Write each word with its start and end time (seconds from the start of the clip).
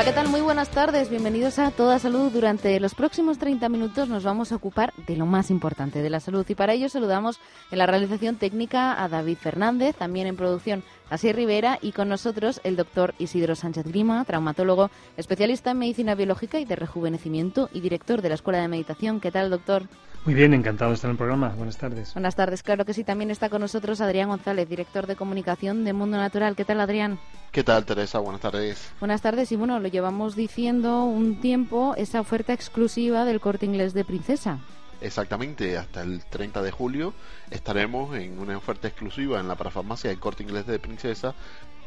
Hola, 0.00 0.08
¿qué 0.08 0.14
tal? 0.14 0.28
Muy 0.28 0.40
buenas 0.40 0.70
tardes. 0.70 1.10
Bienvenidos 1.10 1.58
a 1.58 1.70
Toda 1.72 1.98
Salud. 1.98 2.32
Durante 2.32 2.80
los 2.80 2.94
próximos 2.94 3.36
30 3.36 3.68
minutos 3.68 4.08
nos 4.08 4.24
vamos 4.24 4.50
a 4.50 4.56
ocupar 4.56 4.94
de 5.06 5.14
lo 5.14 5.26
más 5.26 5.50
importante 5.50 6.00
de 6.00 6.08
la 6.08 6.20
salud 6.20 6.46
y 6.48 6.54
para 6.54 6.72
ello 6.72 6.88
saludamos 6.88 7.38
en 7.70 7.76
la 7.76 7.84
realización 7.84 8.36
técnica 8.36 9.04
a 9.04 9.10
David 9.10 9.36
Fernández, 9.36 9.94
también 9.94 10.26
en 10.26 10.36
producción 10.36 10.84
a 11.10 11.18
Sierra 11.18 11.36
Rivera 11.36 11.78
y 11.82 11.92
con 11.92 12.08
nosotros 12.08 12.62
el 12.64 12.76
doctor 12.76 13.14
Isidro 13.18 13.54
Sánchez 13.54 13.84
Grima, 13.84 14.24
traumatólogo, 14.24 14.90
especialista 15.18 15.72
en 15.72 15.80
medicina 15.80 16.14
biológica 16.14 16.58
y 16.60 16.64
de 16.64 16.76
rejuvenecimiento 16.76 17.68
y 17.70 17.82
director 17.82 18.22
de 18.22 18.30
la 18.30 18.36
Escuela 18.36 18.62
de 18.62 18.68
Meditación. 18.68 19.20
¿Qué 19.20 19.30
tal, 19.30 19.50
doctor? 19.50 19.82
Muy 20.24 20.32
bien, 20.32 20.54
encantado 20.54 20.92
de 20.92 20.94
estar 20.94 21.10
en 21.10 21.12
el 21.12 21.18
programa. 21.18 21.50
Buenas 21.50 21.76
tardes. 21.76 22.14
Buenas 22.14 22.36
tardes, 22.36 22.62
claro 22.62 22.86
que 22.86 22.94
sí. 22.94 23.04
También 23.04 23.30
está 23.30 23.50
con 23.50 23.60
nosotros 23.60 24.00
Adrián 24.00 24.30
González, 24.30 24.66
director 24.66 25.06
de 25.06 25.16
comunicación 25.16 25.84
de 25.84 25.92
Mundo 25.92 26.16
Natural. 26.16 26.56
¿Qué 26.56 26.64
tal, 26.64 26.80
Adrián? 26.80 27.18
¿Qué 27.52 27.64
tal, 27.64 27.84
Teresa? 27.84 28.20
Buenas 28.20 28.42
tardes. 28.42 28.92
Buenas 29.00 29.22
tardes. 29.22 29.50
Y 29.50 29.56
bueno, 29.56 29.80
lo 29.80 29.88
llevamos 29.88 30.36
diciendo 30.36 31.02
un 31.02 31.40
tiempo, 31.40 31.94
esa 31.96 32.20
oferta 32.20 32.52
exclusiva 32.52 33.24
del 33.24 33.40
corte 33.40 33.66
inglés 33.66 33.92
de 33.92 34.04
Princesa. 34.04 34.60
Exactamente, 35.00 35.76
hasta 35.76 36.02
el 36.02 36.22
30 36.24 36.62
de 36.62 36.70
julio 36.70 37.12
estaremos 37.50 38.14
en 38.16 38.38
una 38.38 38.56
oferta 38.56 38.86
exclusiva 38.86 39.40
en 39.40 39.48
la 39.48 39.56
parafarmacia 39.56 40.10
del 40.10 40.20
corte 40.20 40.44
inglés 40.44 40.66
de 40.66 40.78
Princesa 40.78 41.34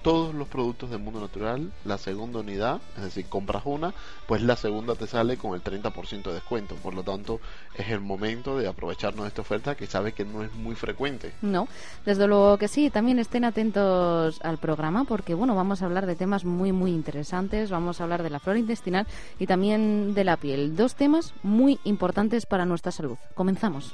todos 0.03 0.35
los 0.35 0.47
productos 0.47 0.91
del 0.91 0.99
mundo 0.99 1.19
natural, 1.19 1.71
la 1.85 1.97
segunda 1.97 2.39
unidad, 2.39 2.81
es 2.97 3.03
decir, 3.03 3.25
compras 3.25 3.63
una, 3.65 3.93
pues 4.27 4.41
la 4.41 4.55
segunda 4.55 4.95
te 4.95 5.07
sale 5.07 5.37
con 5.37 5.55
el 5.55 5.63
30% 5.63 6.23
de 6.23 6.33
descuento. 6.33 6.75
Por 6.75 6.93
lo 6.93 7.03
tanto, 7.03 7.39
es 7.75 7.89
el 7.89 8.01
momento 8.01 8.57
de 8.57 8.67
aprovecharnos 8.67 9.23
de 9.23 9.29
esta 9.29 9.41
oferta 9.41 9.75
que 9.75 9.87
sabe 9.87 10.11
que 10.11 10.25
no 10.25 10.43
es 10.43 10.53
muy 10.53 10.75
frecuente. 10.75 11.33
No, 11.41 11.67
desde 12.05 12.27
luego 12.27 12.57
que 12.57 12.67
sí. 12.67 12.89
También 12.89 13.17
estén 13.17 13.45
atentos 13.45 14.39
al 14.43 14.57
programa 14.57 15.05
porque, 15.05 15.33
bueno, 15.33 15.55
vamos 15.55 15.81
a 15.81 15.85
hablar 15.85 16.05
de 16.05 16.15
temas 16.15 16.43
muy, 16.43 16.71
muy 16.71 16.91
interesantes. 16.91 17.71
Vamos 17.71 17.99
a 17.99 18.03
hablar 18.03 18.23
de 18.23 18.29
la 18.29 18.39
flora 18.39 18.59
intestinal 18.59 19.07
y 19.39 19.47
también 19.47 20.13
de 20.13 20.23
la 20.25 20.37
piel. 20.37 20.75
Dos 20.75 20.95
temas 20.95 21.33
muy 21.41 21.79
importantes 21.85 22.45
para 22.45 22.65
nuestra 22.65 22.91
salud. 22.91 23.17
Comenzamos. 23.35 23.93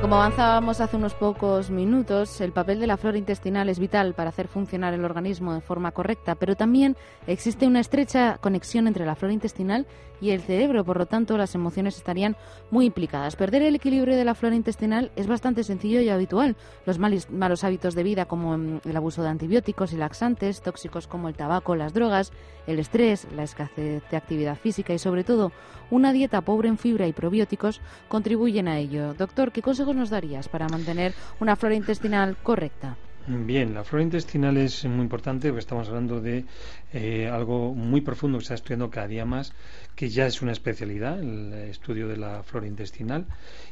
Como 0.00 0.14
avanzábamos 0.14 0.80
hace 0.80 0.96
unos 0.96 1.12
pocos 1.12 1.70
minutos, 1.70 2.40
el 2.40 2.52
papel 2.52 2.80
de 2.80 2.86
la 2.86 2.96
flora 2.96 3.18
intestinal 3.18 3.68
es 3.68 3.78
vital 3.78 4.14
para 4.14 4.30
hacer 4.30 4.48
funcionar 4.48 4.94
el 4.94 5.04
organismo 5.04 5.52
de 5.52 5.60
forma 5.60 5.92
correcta, 5.92 6.36
pero 6.36 6.56
también 6.56 6.96
existe 7.26 7.66
una 7.66 7.80
estrecha 7.80 8.38
conexión 8.40 8.86
entre 8.86 9.04
la 9.04 9.14
flora 9.14 9.34
intestinal 9.34 9.86
y 10.20 10.30
el 10.30 10.40
cerebro, 10.40 10.84
por 10.84 10.98
lo 10.98 11.06
tanto 11.06 11.36
las 11.36 11.54
emociones 11.54 11.96
estarían 11.96 12.36
muy 12.70 12.86
implicadas. 12.86 13.36
Perder 13.36 13.62
el 13.62 13.74
equilibrio 13.74 14.16
de 14.16 14.24
la 14.24 14.34
flora 14.34 14.54
intestinal 14.54 15.10
es 15.16 15.26
bastante 15.26 15.64
sencillo 15.64 16.00
y 16.00 16.08
habitual. 16.08 16.56
Los 16.86 16.98
malos 16.98 17.64
hábitos 17.64 17.94
de 17.94 18.02
vida 18.02 18.24
como 18.24 18.56
mm, 18.56 18.80
el 18.84 18.96
abuso 18.96 19.22
de 19.22 19.28
antibióticos 19.28 19.92
y 19.92 19.96
laxantes, 19.96 20.62
tóxicos 20.62 21.06
como 21.06 21.28
el 21.28 21.34
tabaco, 21.34 21.76
las 21.76 21.94
drogas, 21.94 22.32
el 22.66 22.78
estrés, 22.78 23.26
la 23.34 23.42
escasez 23.42 24.02
de 24.10 24.16
actividad 24.16 24.56
física 24.56 24.92
y 24.92 24.98
sobre 24.98 25.24
todo 25.24 25.52
una 25.90 26.12
dieta 26.12 26.40
pobre 26.40 26.68
en 26.68 26.78
fibra 26.78 27.06
y 27.06 27.12
probióticos 27.12 27.80
contribuyen 28.08 28.68
a 28.68 28.78
ello. 28.78 29.14
Doctor, 29.14 29.52
¿qué 29.52 29.62
consejos 29.90 29.96
nos 29.96 30.10
darías 30.10 30.48
para 30.48 30.68
mantener 30.68 31.14
una 31.40 31.56
flora 31.56 31.74
intestinal 31.74 32.36
correcta? 32.42 32.96
Bien, 33.26 33.74
la 33.74 33.84
flora 33.84 34.02
intestinal 34.02 34.56
es 34.56 34.84
muy 34.84 35.02
importante 35.02 35.48
porque 35.48 35.60
estamos 35.60 35.88
hablando 35.88 36.20
de 36.20 36.44
eh, 36.92 37.28
algo 37.28 37.74
muy 37.74 38.00
profundo 38.00 38.38
que 38.38 38.44
se 38.44 38.54
está 38.54 38.62
estudiando 38.62 38.90
cada 38.90 39.08
día 39.08 39.24
más, 39.24 39.52
que 39.94 40.08
ya 40.08 40.26
es 40.26 40.42
una 40.42 40.52
especialidad, 40.52 41.20
el 41.20 41.52
estudio 41.70 42.08
de 42.08 42.16
la 42.16 42.42
flora 42.42 42.66
intestinal, 42.66 43.26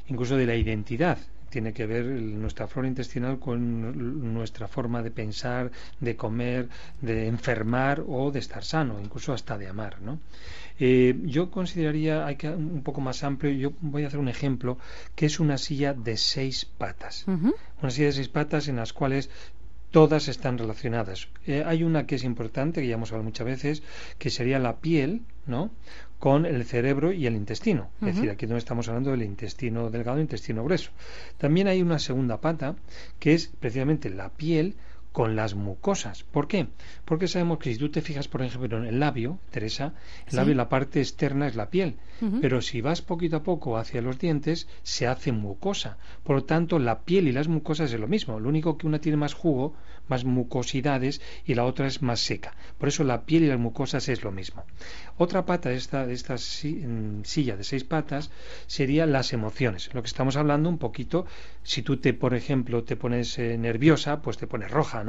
incluso 0.09 0.37
de 0.37 0.47
la 0.47 0.55
identidad 0.55 1.19
tiene 1.51 1.73
que 1.73 1.87
ver 1.87 2.05
nuestra 2.05 2.67
flora 2.67 2.89
intestinal 2.89 3.39
con 3.39 4.35
nuestra 4.35 4.69
forma 4.69 5.03
de 5.03 5.11
pensar, 5.11 5.71
de 6.01 6.17
comer, 6.17 6.69
de 7.01 7.27
enfermar 7.27 8.05
o 8.07 8.31
de 8.31 8.39
estar 8.39 8.65
sano, 8.65 9.01
incluso 9.01 9.33
hasta 9.33 9.59
de 9.59 9.69
amar, 9.69 10.01
¿no? 10.03 10.19
Eh, 10.81 11.19
yo 11.25 11.51
consideraría, 11.51 12.25
hay 12.25 12.37
que 12.37 12.49
un 12.49 12.83
poco 12.83 13.01
más 13.01 13.25
amplio, 13.25 13.53
yo 13.53 13.73
voy 13.81 14.05
a 14.05 14.07
hacer 14.07 14.21
un 14.21 14.29
ejemplo, 14.29 14.79
que 15.17 15.27
es 15.27 15.41
una 15.41 15.59
silla 15.59 15.93
de 15.93 16.17
seis 16.17 16.65
patas. 16.65 17.25
Una 17.27 17.91
silla 17.91 18.07
de 18.07 18.13
seis 18.13 18.29
patas 18.29 18.69
en 18.69 18.77
las 18.77 18.93
cuales 18.93 19.29
todas 19.91 20.29
están 20.29 20.59
relacionadas. 20.59 21.29
Eh, 21.47 21.65
hay 21.67 21.83
una 21.83 22.07
que 22.07 22.17
es 22.17 22.25
importante, 22.25 22.81
que 22.81 22.89
ya 22.89 22.95
hemos 22.95 23.11
hablado 23.11 23.25
muchas 23.25 23.47
veces, 23.47 23.83
que 24.19 24.31
sería 24.31 24.59
la 24.59 24.77
piel, 24.77 25.23
¿no? 25.47 25.71
Con 26.19 26.47
el 26.47 26.65
cerebro 26.65 27.13
y 27.13 27.27
el 27.27 27.37
intestino. 27.37 27.91
Es 28.01 28.17
decir, 28.17 28.31
aquí 28.31 28.47
no 28.47 28.57
estamos 28.57 28.89
hablando 28.89 29.11
del 29.11 29.23
intestino 29.23 29.91
delgado 29.91 30.21
intestino 30.21 30.65
grueso. 30.65 30.91
También 31.37 31.69
hay 31.69 31.81
una 31.81 31.99
segunda 31.99 32.41
pata, 32.41 32.77
que 33.19 33.35
es 33.35 33.49
precisamente 33.61 34.11
la 34.11 34.31
piel 34.31 34.75
con 35.13 35.37
las 35.37 35.55
mucosas. 35.55 36.23
¿Por 36.23 36.47
qué? 36.47 36.69
Porque 37.05 37.29
sabemos 37.29 37.59
que 37.59 37.73
si 37.73 37.79
tú 37.79 37.89
te 37.89 38.03
fijas, 38.03 38.29
por 38.29 38.43
ejemplo, 38.43 38.79
en 38.79 38.85
el 38.85 39.01
labio, 39.01 39.39
Teresa, 39.51 39.95
el 40.29 40.37
labio, 40.37 40.55
la 40.55 40.69
parte 40.69 41.01
externa 41.01 41.47
es 41.47 41.57
la 41.57 41.71
piel, 41.71 41.97
pero 42.41 42.61
si 42.63 42.81
vas 42.81 43.03
poquito 43.03 43.37
a 43.37 43.43
poco 43.43 43.79
hacia 43.79 44.03
los 44.03 44.19
dientes, 44.19 44.69
se 44.83 45.07
hace 45.07 45.33
mucosa. 45.33 45.99
Por 46.25 46.37
lo 46.37 46.45
tanto, 46.45 46.79
la 46.79 47.01
piel 47.01 47.27
y 47.27 47.33
las 47.33 47.49
mucosas 47.49 47.93
es 47.93 47.99
lo 47.99 48.07
mismo. 48.07 48.39
Lo 48.39 48.49
único 48.49 48.77
que 48.77 48.87
una 48.87 49.01
tiene 49.01 49.17
más 49.17 49.35
jugo, 49.35 49.75
más 50.09 50.25
mucosidades, 50.25 51.21
y 51.45 51.55
la 51.55 51.65
otra 51.65 51.87
es 51.87 52.03
más 52.03 52.21
seca. 52.21 52.55
Por 52.79 52.89
eso 52.89 53.05
la 53.05 53.23
piel 53.23 53.45
y 53.45 53.49
las 53.49 53.59
mucosas 53.59 54.09
es 54.09 54.23
lo 54.23 54.33
mismo. 54.33 54.65
Otra 55.17 55.45
pata 55.47 55.71
de 55.71 55.77
esta, 55.77 56.07
de 56.07 56.15
esta 56.15 56.39
silla 56.39 57.57
de 57.57 57.65
seis 57.65 57.85
patas 57.85 58.31
sería 58.67 59.07
las 59.07 59.33
emociones. 59.33 59.93
Lo 59.93 60.03
que 60.03 60.07
estamos 60.07 60.37
hablando 60.37 60.69
un 60.69 60.79
poquito, 60.79 61.27
si 61.63 61.83
tú 61.83 61.97
te, 61.97 62.15
por 62.15 62.35
ejemplo, 62.35 62.85
te 62.85 62.97
pones 62.97 63.39
eh, 63.39 63.59
nerviosa, 63.59 64.23
pues 64.23 64.39
te 64.39 64.47
pones 64.47 64.71
roja, 64.71 65.05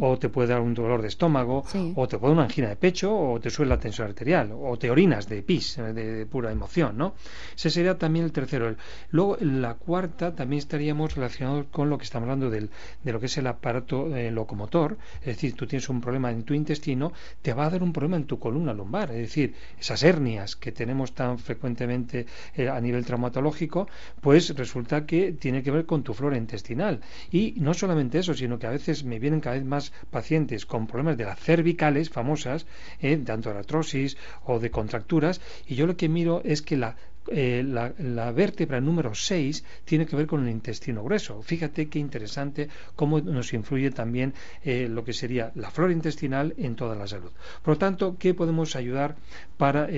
o 0.00 0.18
te 0.18 0.28
puede 0.28 0.48
dar 0.48 0.60
un 0.60 0.74
dolor 0.74 1.02
de 1.02 1.08
estómago, 1.08 1.64
o 1.94 2.08
te 2.08 2.18
puede 2.18 2.32
dar 2.32 2.38
una 2.38 2.44
angina 2.44 2.68
de 2.68 2.76
pecho, 2.76 3.16
o 3.16 3.40
te 3.40 3.50
suele 3.50 3.70
la 3.70 3.78
tensión 3.78 4.08
arterial, 4.08 4.52
o 4.52 4.76
te 4.78 4.90
orinas 4.90 5.28
de 5.28 5.42
pis, 5.42 5.76
de, 5.76 6.26
pura 6.26 6.52
emoción, 6.52 6.96
¿no? 6.96 7.14
Ese 7.54 7.70
sería 7.70 7.98
también 7.98 8.24
el 8.24 8.32
tercero. 8.32 8.74
Luego, 9.10 9.36
la 9.40 9.74
cuarta, 9.74 10.34
también 10.34 10.58
estaríamos 10.58 11.14
relacionados 11.14 11.66
con 11.70 11.90
lo 11.90 11.98
que 11.98 12.04
estamos 12.04 12.24
hablando 12.24 12.50
del, 12.50 12.70
de 13.02 13.12
lo 13.12 13.20
que 13.20 13.26
es 13.26 13.38
el 13.38 13.46
aparato 13.46 14.14
eh, 14.16 14.30
locomotor, 14.34 14.98
es 15.20 15.26
decir, 15.26 15.54
tú 15.54 15.66
tienes 15.66 15.88
un 15.88 16.00
problema 16.00 16.30
en 16.30 16.42
tu 16.42 16.54
intestino, 16.54 17.12
te 17.42 17.52
va 17.52 17.66
a 17.66 17.70
dar 17.70 17.82
un 17.82 17.92
problema 17.92 18.16
en 18.16 18.24
tu 18.24 18.38
columna 18.38 18.72
lumbar, 18.72 19.10
es 19.10 19.18
decir, 19.18 19.54
esas 19.78 20.02
hernias 20.02 20.56
que 20.56 20.72
tenemos 20.72 21.14
tan 21.14 21.38
frecuentemente 21.38 22.26
eh, 22.54 22.68
a 22.68 22.80
nivel 22.80 23.04
traumatológico, 23.04 23.88
pues 24.20 24.54
resulta 24.56 25.06
que 25.06 25.32
tiene 25.32 25.62
que 25.62 25.70
ver 25.70 25.86
con 25.86 26.02
tu 26.02 26.14
flora 26.14 26.36
intestinal. 26.36 27.00
Y 27.30 27.54
no 27.58 27.74
solamente 27.74 28.18
eso, 28.18 28.34
sino 28.34 28.58
que 28.58 28.66
a 28.66 28.70
veces 28.70 29.04
me 29.04 29.18
vienen 29.18 29.40
cada 29.40 29.56
vez 29.56 29.64
más 29.64 29.92
pacientes 30.10 30.66
con 30.66 30.86
problemas 30.86 31.16
de 31.16 31.24
las 31.24 31.38
cervicales 31.38 32.10
famosas, 32.10 32.66
eh, 33.00 33.16
tanto 33.16 33.52
de 33.52 33.58
artrosis 33.58 34.16
o 34.44 34.58
de 34.58 34.70
contracturas, 34.70 35.40
y 35.66 35.74
yo 35.74 35.86
lo 35.86 35.96
que 35.96 36.08
miro 36.08 36.42
es 36.44 36.62
que 36.62 36.76
la 36.76 36.96
eh, 37.28 37.64
la, 37.64 38.32
vértebra 38.32 38.80
número 38.80 39.14
6 39.14 39.64
tiene 39.84 40.06
que 40.06 40.16
ver 40.16 40.26
con 40.26 40.42
el 40.44 40.50
intestino 40.50 41.02
grueso. 41.02 41.42
Fíjate 41.42 41.88
qué 41.88 41.98
interesante 41.98 42.68
cómo 42.96 43.20
nos 43.20 43.52
influye 43.52 43.90
también 43.90 44.34
eh, 44.62 44.88
lo 44.88 45.04
que 45.04 45.12
sería 45.12 45.52
la 45.54 45.70
flora 45.70 45.92
intestinal 45.92 46.54
en 46.58 46.76
toda 46.76 46.94
la 46.94 47.06
salud. 47.06 47.30
Por 47.62 47.74
lo 47.74 47.78
tanto, 47.78 48.16
¿qué 48.18 48.34
podemos 48.34 48.76
ayudar 48.76 49.16
para, 49.56 49.88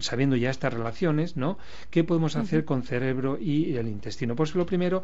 sabiendo 0.00 0.36
ya 0.36 0.50
estas 0.50 0.72
relaciones, 0.72 1.36
¿no? 1.36 1.58
¿Qué 1.90 2.04
podemos 2.04 2.36
hacer 2.36 2.64
con 2.64 2.82
cerebro 2.82 3.38
y 3.40 3.76
el 3.76 3.88
intestino? 3.88 4.36
Pues 4.36 4.54
lo 4.54 4.66
primero, 4.66 5.02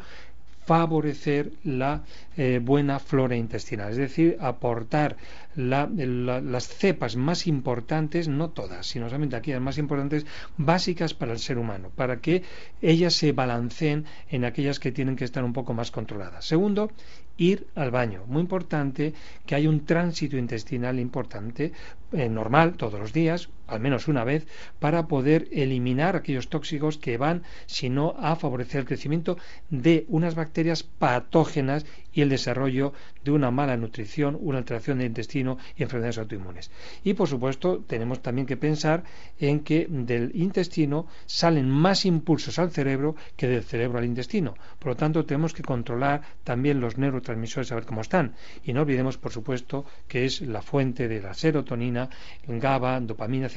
favorecer 0.65 1.51
la 1.63 2.03
eh, 2.37 2.59
buena 2.61 2.99
flora 2.99 3.35
intestinal, 3.35 3.91
es 3.91 3.97
decir, 3.97 4.37
aportar 4.39 5.17
las 5.55 6.67
cepas 6.67 7.15
más 7.15 7.45
importantes, 7.45 8.27
no 8.27 8.51
todas, 8.51 8.87
sino 8.87 9.07
solamente 9.07 9.35
aquellas 9.35 9.61
más 9.61 9.77
importantes, 9.77 10.25
básicas 10.57 11.13
para 11.13 11.33
el 11.33 11.39
ser 11.39 11.57
humano, 11.57 11.91
para 11.95 12.21
que 12.21 12.43
ellas 12.81 13.13
se 13.15 13.33
balanceen 13.33 14.05
en 14.29 14.45
aquellas 14.45 14.79
que 14.79 14.91
tienen 14.91 15.15
que 15.15 15.25
estar 15.25 15.43
un 15.43 15.53
poco 15.53 15.73
más 15.73 15.91
controladas. 15.91 16.45
Segundo, 16.45 16.91
ir 17.37 17.67
al 17.75 17.91
baño. 17.91 18.23
Muy 18.27 18.41
importante 18.41 19.13
que 19.45 19.55
haya 19.55 19.69
un 19.69 19.85
tránsito 19.85 20.37
intestinal 20.37 20.99
importante, 20.99 21.73
eh, 22.11 22.29
normal, 22.29 22.73
todos 22.73 22.99
los 22.99 23.13
días, 23.13 23.49
al 23.71 23.79
menos 23.79 24.07
una 24.07 24.23
vez, 24.23 24.47
para 24.79 25.07
poder 25.07 25.47
eliminar 25.51 26.15
aquellos 26.15 26.49
tóxicos 26.49 26.97
que 26.97 27.17
van, 27.17 27.43
si 27.65 27.89
no, 27.89 28.15
a 28.19 28.35
favorecer 28.35 28.81
el 28.81 28.87
crecimiento 28.87 29.37
de 29.69 30.05
unas 30.09 30.35
bacterias 30.35 30.83
patógenas 30.83 31.85
y 32.13 32.21
el 32.21 32.29
desarrollo 32.29 32.93
de 33.23 33.31
una 33.31 33.51
mala 33.51 33.77
nutrición, 33.77 34.37
una 34.39 34.57
alteración 34.57 34.97
del 34.97 35.07
intestino 35.07 35.57
y 35.75 35.83
enfermedades 35.83 36.17
autoinmunes. 36.17 36.71
Y 37.03 37.13
por 37.13 37.27
supuesto, 37.27 37.83
tenemos 37.87 38.21
también 38.21 38.47
que 38.47 38.57
pensar 38.57 39.03
en 39.39 39.61
que 39.61 39.87
del 39.89 40.31
intestino 40.35 41.07
salen 41.25 41.69
más 41.69 42.05
impulsos 42.05 42.59
al 42.59 42.71
cerebro 42.71 43.15
que 43.35 43.47
del 43.47 43.63
cerebro 43.63 43.99
al 43.99 44.05
intestino. 44.05 44.55
Por 44.79 44.89
lo 44.89 44.95
tanto, 44.95 45.25
tenemos 45.25 45.53
que 45.53 45.63
controlar 45.63 46.21
también 46.43 46.79
los 46.79 46.97
neurotransmisores 46.97 47.71
a 47.71 47.75
ver 47.75 47.85
cómo 47.85 48.01
están. 48.01 48.33
Y 48.63 48.73
no 48.73 48.81
olvidemos, 48.81 49.17
por 49.17 49.31
supuesto, 49.31 49.85
que 50.07 50.25
es 50.25 50.41
la 50.41 50.61
fuente 50.61 51.07
de 51.07 51.21
la 51.21 51.33
serotonina, 51.33 52.09
GABA, 52.47 52.99
dopamina, 53.01 53.49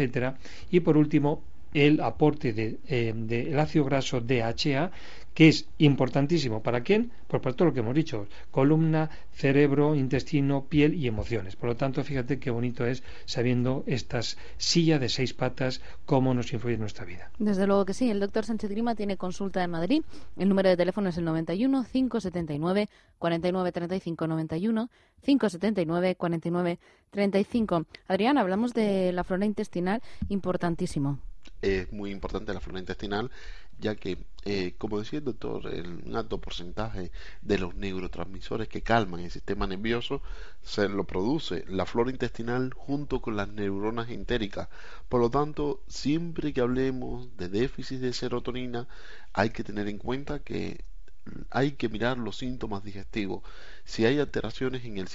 Y 0.71 0.81
por 0.81 0.97
último, 0.97 1.43
el 1.73 2.01
aporte 2.01 2.53
del 2.53 2.79
de, 2.87 3.57
ácido 3.59 3.85
graso 3.85 4.21
DHA, 4.21 4.91
que 5.35 5.49
es 5.49 5.69
importantísimo. 5.79 6.63
¿Para 6.63 6.83
quién? 6.83 7.11
Pues 7.27 7.43
para 7.43 7.55
todo 7.55 7.69
lo 7.69 7.75
que 7.75 7.81
hemos 7.81 7.95
dicho, 7.95 8.29
columna, 8.51 9.11
cerebro, 9.33 9.95
intestino, 9.95 10.65
piel 10.67 10.95
y 10.95 11.07
emociones. 11.09 11.57
Por 11.57 11.69
lo 11.69 11.77
tanto, 11.77 12.03
fíjate 12.05 12.39
qué 12.39 12.51
bonito 12.51 12.87
es 12.87 13.03
sabiendo 13.25 13.83
estas 13.87 14.39
sillas 14.57 15.01
de 15.01 15.09
seis 15.09 15.35
patas, 15.35 15.83
cómo 16.07 16.33
nos 16.33 16.53
influye 16.53 16.75
en 16.75 16.81
nuestra 16.81 17.05
vida. 17.05 17.31
Desde 17.39 17.67
luego 17.67 17.85
que 17.85 17.95
sí. 17.95 18.11
El 18.11 18.21
doctor 18.21 18.45
Sánchez 18.45 18.71
Grima 18.71 18.95
tiene 18.95 19.17
consulta 19.17 19.63
en 19.65 19.71
Madrid. 19.71 20.03
El 20.37 20.49
número 20.49 20.69
de 20.69 20.77
teléfono 20.77 21.09
es 21.09 21.19
el 21.19 21.25
91 21.25 21.85
579 21.91 22.89
49 23.19 23.73
35 23.73 24.27
91 24.27 24.91
579 25.23 26.15
49 26.15 26.79
35. 27.11 27.87
Adrián, 28.07 28.39
hablamos 28.39 28.73
de 28.73 29.13
la 29.13 29.25
flora 29.25 29.47
intestinal, 29.47 30.03
importantísimo 30.29 31.19
es 31.65 31.93
muy 31.93 32.11
importante 32.11 32.53
la 32.53 32.61
flora 32.61 32.79
intestinal, 32.79 33.31
ya 33.79 33.95
que, 33.97 34.19
eh, 34.45 34.75
como 34.79 34.99
decía 34.99 35.19
el 35.21 35.25
doctor, 35.25 35.67
el, 35.67 36.03
un 36.07 36.17
alto 36.17 36.41
porcentaje 36.41 37.11
de 37.43 37.59
los 37.59 37.75
neurotransmisores 37.75 38.69
que 38.69 38.83
calman 38.83 39.21
el 39.21 39.31
sistema 39.31 39.67
nervioso 39.67 40.23
se 40.63 40.89
lo 40.89 41.05
produce 41.05 41.65
la 41.69 41.87
flora 41.87 42.11
intestinal 42.11 42.73
junto 42.75 43.21
con 43.21 43.37
las 43.37 43.49
neuronas 43.49 44.11
entéricas. 44.11 44.69
Por 45.09 45.21
lo 45.21 45.31
tanto, 45.31 45.83
siempre 45.89 46.53
que 46.53 46.61
hablemos 46.61 47.37
de 47.37 47.49
déficit 47.49 48.01
de 48.01 48.13
serotonina, 48.13 48.89
hay 49.33 49.51
que 49.51 49.65
tener 49.65 49.89
en 49.89 49.99
cuenta 49.99 50.41
que 50.41 50.85
hay 51.51 51.73
que 51.73 51.89
mirar 51.89 52.19
los 52.19 52.37
síntomas 52.39 52.85
digestivos. 52.85 53.43
Si 53.85 54.05
hay 54.05 54.19
alteraciones 54.19 54.85
en 54.85 54.99
el, 54.99 55.09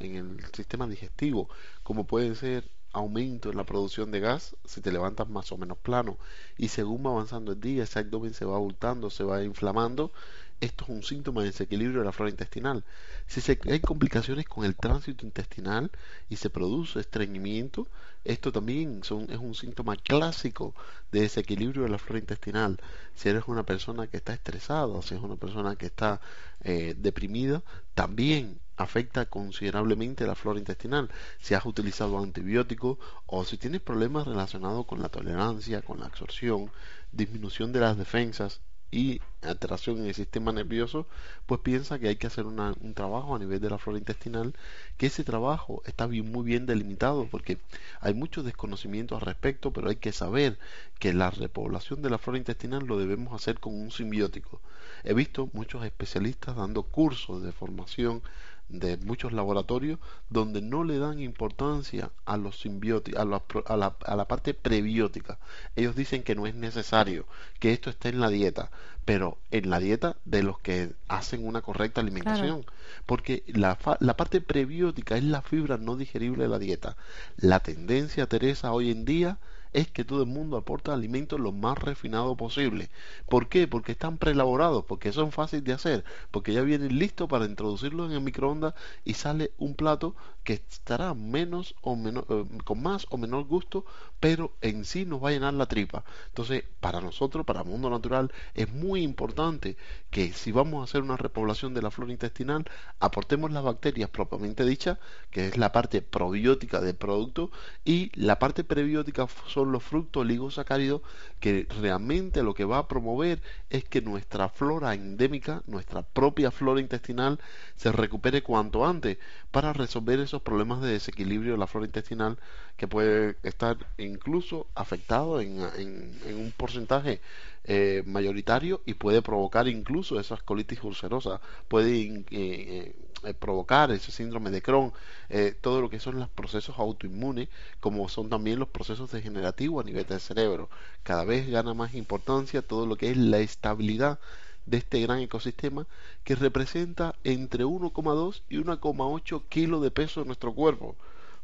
en 0.00 0.16
el 0.16 0.44
sistema 0.52 0.86
digestivo, 0.86 1.48
como 1.82 2.06
pueden 2.06 2.34
ser 2.36 2.70
aumento 2.96 3.50
en 3.50 3.56
la 3.56 3.64
producción 3.64 4.10
de 4.10 4.20
gas 4.20 4.56
si 4.64 4.80
te 4.80 4.90
levantas 4.90 5.28
más 5.28 5.52
o 5.52 5.58
menos 5.58 5.78
plano 5.78 6.18
y 6.56 6.68
según 6.68 7.04
va 7.04 7.10
avanzando 7.10 7.52
el 7.52 7.60
día 7.60 7.84
ese 7.84 7.98
abdomen 7.98 8.34
se 8.34 8.44
va 8.44 8.56
abultando, 8.56 9.10
se 9.10 9.24
va 9.24 9.42
inflamando 9.42 10.12
esto 10.60 10.84
es 10.84 10.90
un 10.90 11.02
síntoma 11.02 11.42
de 11.42 11.48
desequilibrio 11.48 12.00
de 12.00 12.06
la 12.06 12.12
flora 12.12 12.30
intestinal. 12.30 12.82
Si 13.26 13.40
se, 13.40 13.58
hay 13.68 13.80
complicaciones 13.80 14.46
con 14.46 14.64
el 14.64 14.74
tránsito 14.74 15.26
intestinal 15.26 15.90
y 16.30 16.36
se 16.36 16.48
produce 16.48 17.00
estreñimiento, 17.00 17.86
esto 18.24 18.52
también 18.52 19.02
es 19.02 19.10
un 19.10 19.54
síntoma 19.54 19.96
clásico 19.96 20.74
de 21.12 21.20
desequilibrio 21.22 21.82
de 21.82 21.90
la 21.90 21.98
flora 21.98 22.20
intestinal. 22.20 22.80
Si 23.14 23.28
eres 23.28 23.44
una 23.48 23.64
persona 23.64 24.06
que 24.06 24.16
está 24.16 24.32
estresada, 24.32 25.02
si 25.02 25.14
es 25.14 25.20
una 25.20 25.36
persona 25.36 25.76
que 25.76 25.86
está 25.86 26.20
eh, 26.62 26.94
deprimida, 26.96 27.62
también 27.94 28.58
afecta 28.76 29.26
considerablemente 29.26 30.26
la 30.26 30.34
flora 30.34 30.58
intestinal. 30.58 31.10
Si 31.40 31.54
has 31.54 31.66
utilizado 31.66 32.18
antibióticos 32.18 32.98
o 33.26 33.44
si 33.44 33.58
tienes 33.58 33.80
problemas 33.80 34.26
relacionados 34.26 34.86
con 34.86 35.00
la 35.02 35.08
tolerancia, 35.08 35.82
con 35.82 36.00
la 36.00 36.06
absorción, 36.06 36.70
disminución 37.12 37.72
de 37.72 37.80
las 37.80 37.96
defensas, 37.96 38.60
y 38.90 39.20
alteración 39.42 39.98
en 39.98 40.06
el 40.06 40.14
sistema 40.14 40.52
nervioso, 40.52 41.06
pues 41.46 41.60
piensa 41.60 41.98
que 41.98 42.08
hay 42.08 42.16
que 42.16 42.28
hacer 42.28 42.46
un 42.46 42.94
trabajo 42.94 43.34
a 43.34 43.38
nivel 43.38 43.60
de 43.60 43.70
la 43.70 43.78
flora 43.78 43.98
intestinal, 43.98 44.54
que 44.96 45.06
ese 45.06 45.24
trabajo 45.24 45.82
está 45.86 46.06
bien, 46.06 46.30
muy 46.30 46.44
bien 46.44 46.66
delimitado, 46.66 47.26
porque 47.30 47.58
hay 48.00 48.14
mucho 48.14 48.42
desconocimiento 48.42 49.16
al 49.16 49.22
respecto, 49.22 49.72
pero 49.72 49.88
hay 49.88 49.96
que 49.96 50.12
saber 50.12 50.58
que 50.98 51.12
la 51.12 51.30
repoblación 51.30 52.00
de 52.00 52.10
la 52.10 52.18
flora 52.18 52.38
intestinal 52.38 52.86
lo 52.86 52.98
debemos 52.98 53.34
hacer 53.34 53.58
con 53.58 53.74
un 53.74 53.90
simbiótico. 53.90 54.60
He 55.04 55.14
visto 55.14 55.50
muchos 55.52 55.84
especialistas 55.84 56.56
dando 56.56 56.82
cursos 56.84 57.42
de 57.42 57.52
formación 57.52 58.22
de 58.68 58.96
muchos 58.96 59.32
laboratorios 59.32 59.98
donde 60.28 60.60
no 60.60 60.84
le 60.84 60.98
dan 60.98 61.20
importancia 61.20 62.10
a 62.24 62.36
los 62.36 62.60
simbióticos, 62.60 63.20
a 63.20 63.24
la, 63.24 63.42
a, 63.66 63.76
la, 63.76 63.96
a 64.04 64.16
la 64.16 64.26
parte 64.26 64.54
prebiótica. 64.54 65.38
Ellos 65.76 65.94
dicen 65.94 66.22
que 66.22 66.34
no 66.34 66.46
es 66.46 66.54
necesario, 66.54 67.26
que 67.60 67.72
esto 67.72 67.90
esté 67.90 68.08
en 68.08 68.20
la 68.20 68.28
dieta, 68.28 68.70
pero 69.04 69.38
en 69.52 69.70
la 69.70 69.78
dieta 69.78 70.16
de 70.24 70.42
los 70.42 70.58
que 70.58 70.90
hacen 71.08 71.46
una 71.46 71.62
correcta 71.62 72.00
alimentación. 72.00 72.64
Porque 73.06 73.44
la, 73.46 73.78
la 74.00 74.16
parte 74.16 74.40
prebiótica 74.40 75.16
es 75.16 75.24
la 75.24 75.42
fibra 75.42 75.78
no 75.78 75.96
digerible 75.96 76.44
de 76.44 76.48
la 76.48 76.58
dieta. 76.58 76.96
La 77.36 77.60
tendencia, 77.60 78.26
Teresa, 78.26 78.72
hoy 78.72 78.90
en 78.90 79.04
día 79.04 79.38
es 79.76 79.90
que 79.90 80.04
todo 80.04 80.22
el 80.22 80.28
mundo 80.28 80.56
aporta 80.56 80.94
alimentos 80.94 81.38
lo 81.38 81.52
más 81.52 81.78
refinado 81.78 82.34
posible. 82.36 82.90
¿Por 83.28 83.48
qué? 83.48 83.68
Porque 83.68 83.92
están 83.92 84.16
preelaborados, 84.18 84.84
porque 84.86 85.12
son 85.12 85.32
fáciles 85.32 85.64
de 85.64 85.74
hacer, 85.74 86.04
porque 86.30 86.54
ya 86.54 86.62
vienen 86.62 86.98
listos 86.98 87.28
para 87.28 87.44
introducirlos 87.44 88.08
en 88.10 88.16
el 88.16 88.22
microondas 88.22 88.74
y 89.04 89.14
sale 89.14 89.52
un 89.58 89.74
plato 89.74 90.16
que 90.46 90.52
estará 90.52 91.12
menos 91.12 91.74
o 91.82 91.96
menor, 91.96 92.24
eh, 92.28 92.44
con 92.62 92.80
más 92.80 93.04
o 93.10 93.18
menor 93.18 93.46
gusto, 93.46 93.84
pero 94.20 94.52
en 94.60 94.84
sí 94.84 95.04
nos 95.04 95.20
va 95.22 95.30
a 95.30 95.32
llenar 95.32 95.54
la 95.54 95.66
tripa. 95.66 96.04
Entonces, 96.28 96.62
para 96.78 97.00
nosotros, 97.00 97.44
para 97.44 97.62
el 97.62 97.66
mundo 97.66 97.90
natural, 97.90 98.32
es 98.54 98.72
muy 98.72 99.02
importante 99.02 99.76
que 100.08 100.32
si 100.32 100.52
vamos 100.52 100.80
a 100.80 100.84
hacer 100.84 101.02
una 101.02 101.16
repoblación 101.16 101.74
de 101.74 101.82
la 101.82 101.90
flora 101.90 102.12
intestinal, 102.12 102.64
aportemos 103.00 103.50
las 103.50 103.64
bacterias 103.64 104.08
propiamente 104.08 104.64
dichas, 104.64 104.98
que 105.32 105.48
es 105.48 105.56
la 105.56 105.72
parte 105.72 106.00
probiótica 106.00 106.80
del 106.80 106.94
producto, 106.94 107.50
y 107.84 108.12
la 108.14 108.38
parte 108.38 108.62
prebiótica 108.62 109.26
son 109.48 109.72
los 109.72 109.82
frutos 109.82 110.20
oligosacáridos 110.20 111.02
que 111.40 111.66
realmente 111.80 112.44
lo 112.44 112.54
que 112.54 112.64
va 112.64 112.78
a 112.78 112.88
promover 112.88 113.42
es 113.68 113.82
que 113.84 114.00
nuestra 114.00 114.48
flora 114.48 114.94
endémica, 114.94 115.64
nuestra 115.66 116.02
propia 116.02 116.52
flora 116.52 116.80
intestinal, 116.80 117.40
se 117.74 117.90
recupere 117.90 118.44
cuanto 118.44 118.86
antes 118.86 119.18
para 119.50 119.72
resolver 119.72 120.20
esos 120.20 120.35
problemas 120.42 120.80
de 120.80 120.92
desequilibrio 120.92 121.52
de 121.52 121.58
la 121.58 121.66
flora 121.66 121.86
intestinal 121.86 122.38
que 122.76 122.88
puede 122.88 123.36
estar 123.42 123.76
incluso 123.98 124.66
afectado 124.74 125.40
en, 125.40 125.60
un 125.60 126.52
porcentaje 126.56 127.20
eh, 127.64 128.02
mayoritario 128.06 128.82
y 128.86 128.94
puede 128.94 129.22
provocar 129.22 129.68
incluso 129.68 130.20
esas 130.20 130.42
colitis 130.42 130.82
ulcerosas, 130.82 131.40
puede 131.68 132.24
eh, 132.30 132.94
eh, 133.24 133.34
provocar 133.34 133.90
ese 133.90 134.12
síndrome 134.12 134.50
de 134.50 134.62
Crohn, 134.62 134.92
eh, 135.30 135.54
todo 135.60 135.80
lo 135.80 135.90
que 135.90 135.98
son 135.98 136.18
los 136.18 136.28
procesos 136.28 136.78
autoinmunes, 136.78 137.48
como 137.80 138.08
son 138.08 138.28
también 138.28 138.58
los 138.58 138.68
procesos 138.68 139.10
degenerativos 139.10 139.82
a 139.82 139.86
nivel 139.86 140.06
del 140.06 140.20
cerebro. 140.20 140.68
Cada 141.02 141.24
vez 141.24 141.48
gana 141.48 141.74
más 141.74 141.94
importancia 141.94 142.62
todo 142.62 142.86
lo 142.86 142.96
que 142.96 143.10
es 143.10 143.16
la 143.16 143.38
estabilidad 143.38 144.20
de 144.66 144.78
este 144.78 145.00
gran 145.00 145.20
ecosistema 145.20 145.86
que 146.24 146.34
representa 146.34 147.14
entre 147.24 147.64
1,2 147.64 148.42
y 148.48 148.58
1,8 148.58 149.42
kilos 149.48 149.82
de 149.82 149.90
peso 149.90 150.20
en 150.20 150.26
nuestro 150.26 150.52
cuerpo. 150.52 150.96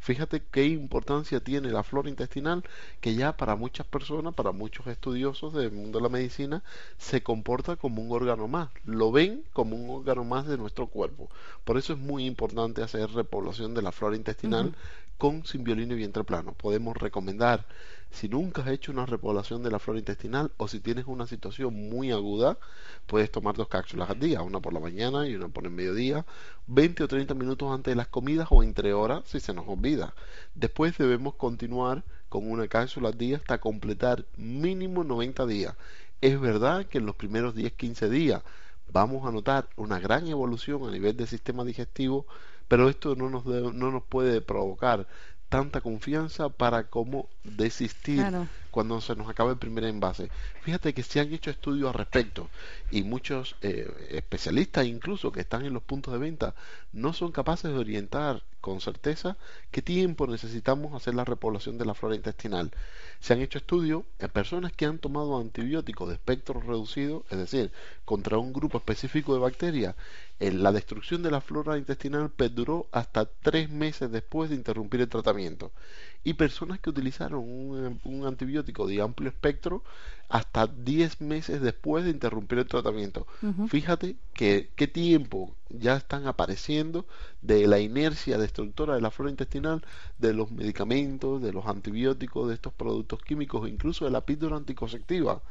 Fíjate 0.02 0.42
qué 0.50 0.66
importancia 0.66 1.38
tiene 1.38 1.70
la 1.70 1.84
flora 1.84 2.08
intestinal 2.08 2.64
que 3.00 3.14
ya 3.14 3.36
para 3.36 3.54
muchas 3.54 3.86
personas, 3.86 4.34
para 4.34 4.50
muchos 4.50 4.88
estudiosos 4.88 5.54
del 5.54 5.70
mundo 5.70 6.00
de 6.00 6.02
la 6.02 6.08
medicina, 6.08 6.64
se 6.98 7.22
comporta 7.22 7.76
como 7.76 8.02
un 8.02 8.10
órgano 8.10 8.48
más. 8.48 8.70
Lo 8.84 9.12
ven 9.12 9.44
como 9.52 9.76
un 9.76 9.88
órgano 10.00 10.24
más 10.24 10.48
de 10.48 10.58
nuestro 10.58 10.88
cuerpo. 10.88 11.30
Por 11.64 11.78
eso 11.78 11.92
es 11.92 12.00
muy 12.00 12.26
importante 12.26 12.82
hacer 12.82 13.12
repoblación 13.12 13.74
de 13.74 13.82
la 13.82 13.92
flora 13.92 14.16
intestinal 14.16 14.74
con 15.18 15.46
simbiolino 15.46 15.94
y 15.94 15.98
vientre 15.98 16.24
plano. 16.24 16.52
Podemos 16.52 16.96
recomendar 16.96 17.64
si 18.12 18.28
nunca 18.28 18.62
has 18.62 18.68
hecho 18.68 18.92
una 18.92 19.06
repoblación 19.06 19.62
de 19.62 19.70
la 19.70 19.78
flora 19.78 19.98
intestinal 19.98 20.52
o 20.58 20.68
si 20.68 20.80
tienes 20.80 21.06
una 21.06 21.26
situación 21.26 21.74
muy 21.74 22.12
aguda, 22.12 22.58
puedes 23.06 23.30
tomar 23.30 23.56
dos 23.56 23.68
cápsulas 23.68 24.10
al 24.10 24.20
día, 24.20 24.42
una 24.42 24.60
por 24.60 24.72
la 24.72 24.80
mañana 24.80 25.26
y 25.26 25.34
una 25.34 25.48
por 25.48 25.64
el 25.64 25.70
mediodía, 25.70 26.24
20 26.66 27.04
o 27.04 27.08
30 27.08 27.34
minutos 27.34 27.72
antes 27.72 27.92
de 27.92 27.96
las 27.96 28.08
comidas 28.08 28.48
o 28.50 28.62
entre 28.62 28.92
horas 28.92 29.22
si 29.26 29.40
se 29.40 29.54
nos 29.54 29.66
olvida. 29.66 30.14
Después 30.54 30.96
debemos 30.98 31.34
continuar 31.34 32.04
con 32.28 32.50
una 32.50 32.68
cápsula 32.68 33.08
al 33.08 33.18
día 33.18 33.38
hasta 33.38 33.58
completar 33.58 34.24
mínimo 34.36 35.04
90 35.04 35.46
días. 35.46 35.74
Es 36.20 36.40
verdad 36.40 36.86
que 36.86 36.98
en 36.98 37.06
los 37.06 37.16
primeros 37.16 37.54
10-15 37.54 38.08
días 38.08 38.42
vamos 38.92 39.26
a 39.26 39.32
notar 39.32 39.68
una 39.76 39.98
gran 39.98 40.28
evolución 40.28 40.86
a 40.86 40.90
nivel 40.90 41.16
del 41.16 41.26
sistema 41.26 41.64
digestivo, 41.64 42.26
pero 42.68 42.88
esto 42.88 43.16
no 43.16 43.28
nos, 43.30 43.44
no 43.46 43.90
nos 43.90 44.02
puede 44.04 44.40
provocar 44.40 45.06
tanta 45.52 45.82
confianza 45.82 46.48
para 46.48 46.84
cómo 46.84 47.28
desistir 47.44 48.24
cuando 48.72 49.00
se 49.00 49.14
nos 49.14 49.28
acaba 49.28 49.52
el 49.52 49.58
primer 49.58 49.84
envase. 49.84 50.30
Fíjate 50.62 50.94
que 50.94 51.04
se 51.04 51.20
han 51.20 51.32
hecho 51.32 51.50
estudios 51.50 51.88
al 51.88 51.94
respecto 51.94 52.48
y 52.90 53.02
muchos 53.02 53.54
eh, 53.62 53.86
especialistas 54.10 54.86
incluso 54.86 55.30
que 55.30 55.42
están 55.42 55.64
en 55.64 55.74
los 55.74 55.82
puntos 55.82 56.12
de 56.12 56.18
venta 56.18 56.54
no 56.92 57.12
son 57.12 57.30
capaces 57.30 57.70
de 57.70 57.78
orientar 57.78 58.42
con 58.62 58.80
certeza 58.80 59.36
qué 59.70 59.82
tiempo 59.82 60.26
necesitamos 60.26 60.94
hacer 60.94 61.14
la 61.14 61.24
repoblación 61.24 61.76
de 61.76 61.84
la 61.84 61.94
flora 61.94 62.14
intestinal. 62.14 62.70
Se 63.20 63.34
han 63.34 63.40
hecho 63.40 63.58
estudios 63.58 64.04
en 64.20 64.30
personas 64.30 64.72
que 64.72 64.86
han 64.86 64.98
tomado 64.98 65.36
antibióticos 65.38 66.08
de 66.08 66.14
espectro 66.14 66.60
reducido, 66.60 67.24
es 67.30 67.38
decir, 67.38 67.72
contra 68.04 68.38
un 68.38 68.52
grupo 68.52 68.78
específico 68.78 69.34
de 69.34 69.40
bacterias. 69.40 69.94
la 70.38 70.72
destrucción 70.72 71.22
de 71.22 71.30
la 71.30 71.40
flora 71.40 71.76
intestinal 71.76 72.30
perduró 72.30 72.86
hasta 72.92 73.26
tres 73.26 73.68
meses 73.68 74.10
después 74.10 74.48
de 74.48 74.56
interrumpir 74.56 75.00
el 75.00 75.08
tratamiento. 75.08 75.72
Y 76.24 76.34
personas 76.34 76.78
que 76.78 76.90
utilizaron 76.90 77.42
un, 77.42 78.26
antibiótico 78.26 78.86
de 78.86 79.02
amplio 79.02 79.28
espectro 79.28 79.82
hasta 80.28 80.66
diez 80.66 81.20
meses 81.20 81.60
después 81.60 82.04
de 82.04 82.10
interrumpir 82.10 82.58
el 82.58 82.66
tratamiento. 82.66 83.26
Fíjate 83.68 84.16
que 84.32 84.70
qué 84.76 84.86
tiempo 84.86 85.54
ya 85.68 85.96
están 85.96 86.26
apareciendo 86.26 87.06
de 87.42 87.66
la 87.66 87.80
inercia 87.80 88.38
destructora 88.38 88.94
de 88.94 89.00
la 89.00 89.10
flora 89.10 89.30
intestinal, 89.30 89.84
de 90.18 90.32
los 90.32 90.52
medicamentos, 90.52 91.42
de 91.42 91.52
los 91.52 91.66
antibióticos, 91.66 92.48
de 92.48 92.54
estos 92.54 92.72
productos 92.72 93.20
químicos, 93.22 93.68
incluso 93.68 94.04
de 94.04 94.12
la 94.12 94.24
píldora 94.24 94.56
anticonceptiva 94.56 95.42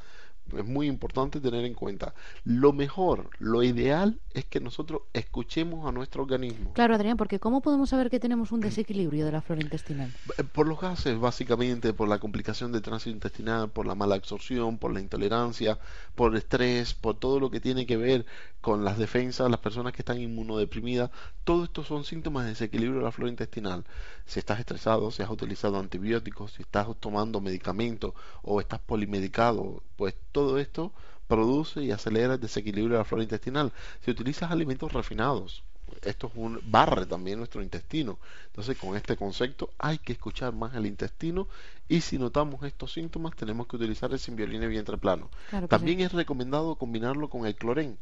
es 0.58 0.66
muy 0.66 0.88
importante 0.88 1.40
tener 1.40 1.66
en 1.66 1.74
cuenta. 1.74 2.14
Lo 2.44 2.74
mejor, 2.74 3.30
lo 3.40 3.64
ideal 3.64 4.20
es 4.34 4.46
que 4.46 4.60
nosotros 4.60 5.02
escuchemos 5.14 5.88
a 5.88 5.92
nuestro 5.92 6.24
organismo. 6.24 6.74
Claro, 6.74 6.96
Adrián, 6.96 7.18
porque 7.18 7.40
¿cómo 7.40 7.62
podemos 7.62 7.90
saber 7.90 8.10
que 8.10 8.20
tenemos 8.20 8.52
un 8.52 8.60
desequilibrio 8.60 9.26
de 9.26 9.32
la 9.32 9.42
flora 9.42 9.62
intestinal? 9.62 10.14
Eh, 10.38 10.44
por 10.44 10.68
los 10.68 10.80
gases, 10.80 11.20
básicamente, 11.20 11.94
por 11.94 12.08
la 12.08 12.20
complicación 12.20 12.72
del 12.72 12.82
tránsito 12.82 13.12
intestinal, 13.12 13.70
por 13.70 13.86
la 13.86 13.96
mala 13.96 14.16
absorción, 14.16 14.78
por 14.78 14.94
la 14.94 15.00
intolerancia, 15.00 15.80
por 16.16 16.32
el 16.32 16.38
estrés, 16.38 16.94
por 16.94 17.18
todo 17.18 17.40
lo 17.40 17.50
que 17.50 17.60
tiene 17.60 17.86
que 17.86 17.98
ver 17.98 18.26
con 18.62 18.86
las 18.86 18.98
defensas, 18.98 19.50
las 19.50 19.60
personas 19.60 19.94
que 19.94 20.04
están 20.04 20.22
inmunodeprimidas, 20.22 21.10
todo 21.44 21.64
esto 21.64 21.84
son 21.84 22.04
síntomas 22.04 22.44
de 22.44 22.52
desequilibrio 22.52 23.00
de 23.00 23.06
la 23.06 23.12
flora 23.12 23.32
intestinal. 23.32 23.86
Si 24.26 24.40
estás 24.40 24.60
estresado, 24.60 25.12
si 25.12 25.24
has 25.24 25.30
utilizado 25.30 25.80
antibióticos, 25.80 26.54
si 26.54 26.62
estás 26.62 26.88
tomando 27.00 27.42
medicamentos 27.42 28.14
o 28.44 28.62
estás 28.62 28.80
polimedicado, 28.80 29.84
pues 29.98 30.16
todo 30.32 30.60
esto 30.60 30.94
produce 31.28 31.84
y 31.84 31.92
acelera 31.92 32.36
el 32.36 32.40
desequilibrio 32.40 32.94
de 32.94 33.00
la 33.00 33.06
flora 33.06 33.24
intestinal. 33.24 33.74
Si 34.02 34.12
utilizas 34.12 34.52
alimentos 34.52 34.94
refinados, 34.94 35.64
esto 36.04 36.28
es 36.28 36.34
un 36.36 36.60
barre 36.66 37.06
también 37.06 37.38
nuestro 37.38 37.62
intestino. 37.62 38.18
Entonces, 38.48 38.78
con 38.78 38.96
este 38.96 39.16
concepto 39.16 39.70
hay 39.78 39.98
que 39.98 40.14
escuchar 40.14 40.54
más 40.54 40.76
el 40.76 40.86
intestino 40.86 41.48
y 41.88 42.02
si 42.02 42.18
notamos 42.18 42.64
estos 42.64 42.94
síntomas 42.94 43.36
tenemos 43.36 43.68
que 43.68 43.76
utilizar 43.76 44.12
el 44.12 44.20
simbioline 44.20 44.68
vientre 44.68 44.98
plano. 44.98 45.30
también 45.68 46.00
es 46.00 46.14
recomendado 46.14 46.76
combinarlo 46.76 47.30
con 47.30 47.46
el 47.46 47.56
clorén. 47.56 47.98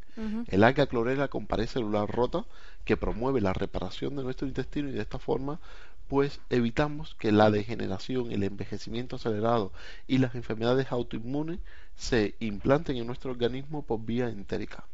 El 0.48 0.64
alga 0.64 0.86
clorela 0.86 1.28
con 1.28 1.46
pared 1.46 1.66
celular 1.66 2.08
rota 2.08 2.44
que 2.84 2.96
promueve 2.96 3.40
la 3.40 3.52
reparación 3.52 4.16
de 4.16 4.22
nuestro 4.22 4.46
intestino 4.46 4.88
y 4.88 4.92
de 4.92 5.02
esta 5.02 5.18
forma 5.18 5.58
pues 6.10 6.40
evitamos 6.50 7.14
que 7.14 7.30
la 7.30 7.52
degeneración, 7.52 8.32
el 8.32 8.42
envejecimiento 8.42 9.14
acelerado 9.14 9.72
y 10.08 10.18
las 10.18 10.34
enfermedades 10.34 10.90
autoinmunes 10.90 11.60
se 11.94 12.34
implanten 12.40 12.96
en 12.96 13.06
nuestro 13.06 13.30
organismo 13.30 13.82
por 13.82 14.04
vía 14.04 14.28
entérica. 14.28 14.86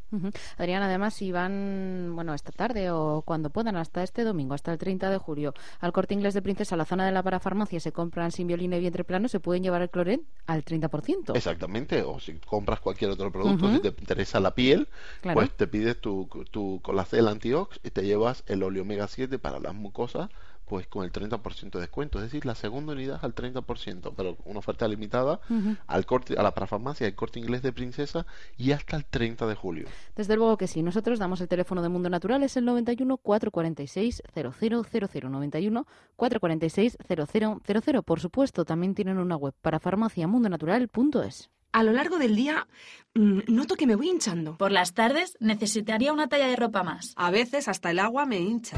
Adrián, 0.57 0.83
además, 0.83 1.15
si 1.15 1.31
van, 1.31 2.11
bueno, 2.13 2.33
esta 2.33 2.51
tarde 2.51 2.91
o 2.91 3.23
cuando 3.25 3.49
puedan, 3.49 3.77
hasta 3.77 4.03
este 4.03 4.23
domingo, 4.23 4.53
hasta 4.53 4.71
el 4.71 4.77
30 4.77 5.09
de 5.09 5.17
julio, 5.17 5.53
al 5.79 5.91
corte 5.91 6.13
inglés 6.13 6.33
de 6.35 6.41
Princesa, 6.41 6.75
a 6.75 6.77
la 6.77 6.85
zona 6.85 7.05
de 7.05 7.11
la 7.11 7.23
parafarmacia, 7.23 7.79
se 7.79 7.91
compran 7.91 8.31
sin 8.31 8.45
violín 8.45 8.73
y 8.73 8.79
vientre 8.79 9.03
plano, 9.03 9.27
se 9.27 9.39
pueden 9.39 9.63
llevar 9.63 9.81
el 9.81 9.89
clorén 9.89 10.21
al 10.45 10.63
30%. 10.63 11.35
Exactamente, 11.35 12.03
o 12.03 12.19
si 12.19 12.33
compras 12.33 12.79
cualquier 12.79 13.09
otro 13.09 13.31
producto, 13.31 13.71
si 13.71 13.79
te 13.79 13.87
interesa 13.87 14.39
la 14.39 14.53
piel, 14.53 14.87
pues 15.33 15.49
te 15.51 15.65
pides 15.65 15.99
tu, 15.99 16.29
tu 16.51 16.79
colacel 16.83 17.27
antiox 17.27 17.79
y 17.83 17.89
te 17.89 18.03
llevas 18.03 18.43
el 18.47 18.61
óleo 18.61 18.83
omega 18.83 19.07
7 19.07 19.39
para 19.39 19.59
las 19.59 19.73
mucosas 19.73 20.29
pues 20.67 20.87
con 20.87 21.05
el 21.05 21.11
30% 21.11 21.71
de 21.71 21.79
descuento, 21.79 22.19
es 22.19 22.25
decir, 22.25 22.45
la 22.45 22.55
segunda 22.55 22.93
unidad 22.93 23.19
al 23.23 23.33
30%, 23.33 24.13
pero 24.15 24.37
una 24.45 24.59
oferta 24.59 24.87
limitada 24.87 25.39
al 25.87 26.05
corte, 26.05 26.37
a 26.37 26.43
la 26.43 26.53
parafarmacia, 26.53 27.07
el 27.07 27.15
corte 27.15 27.39
inglés 27.39 27.61
de 27.61 27.71
Princesa 27.71 28.25
y 28.57 28.71
hasta 28.71 28.97
el 28.97 29.05
30 29.05 29.47
de 29.47 29.55
julio. 29.55 29.87
Desde 30.15 30.35
luego 30.35 30.57
que 30.57 30.67
sí, 30.67 30.83
nosotros 30.83 31.19
damos 31.19 31.41
el 31.41 31.47
teléfono 31.47 31.81
de 31.81 31.89
Mundo 31.89 32.09
Natural, 32.09 32.43
es 32.43 32.57
el 32.57 32.65
91 32.65 33.17
446 33.17 34.23
0000, 34.33 35.31
91 35.31 35.87
446 36.15 36.97
0000. 37.07 38.03
Por 38.03 38.19
supuesto, 38.19 38.65
también 38.65 38.93
tienen 38.93 39.17
una 39.17 39.35
web 39.35 39.53
para 39.61 39.79
farmaciamundonatural.es. 39.79 41.49
A 41.71 41.83
lo 41.83 41.91
largo 41.91 42.17
del 42.17 42.35
día 42.35 42.67
mm, 43.13 43.41
noto 43.47 43.75
que 43.75 43.87
me 43.87 43.95
voy 43.95 44.09
hinchando. 44.09 44.57
Por 44.57 44.71
las 44.71 44.93
tardes 44.93 45.37
necesitaría 45.39 46.13
una 46.13 46.27
talla 46.27 46.47
de 46.47 46.55
ropa 46.55 46.83
más. 46.83 47.13
A 47.15 47.29
veces 47.29 47.67
hasta 47.67 47.91
el 47.91 47.99
agua 47.99 48.25
me 48.25 48.39
hincha. 48.39 48.77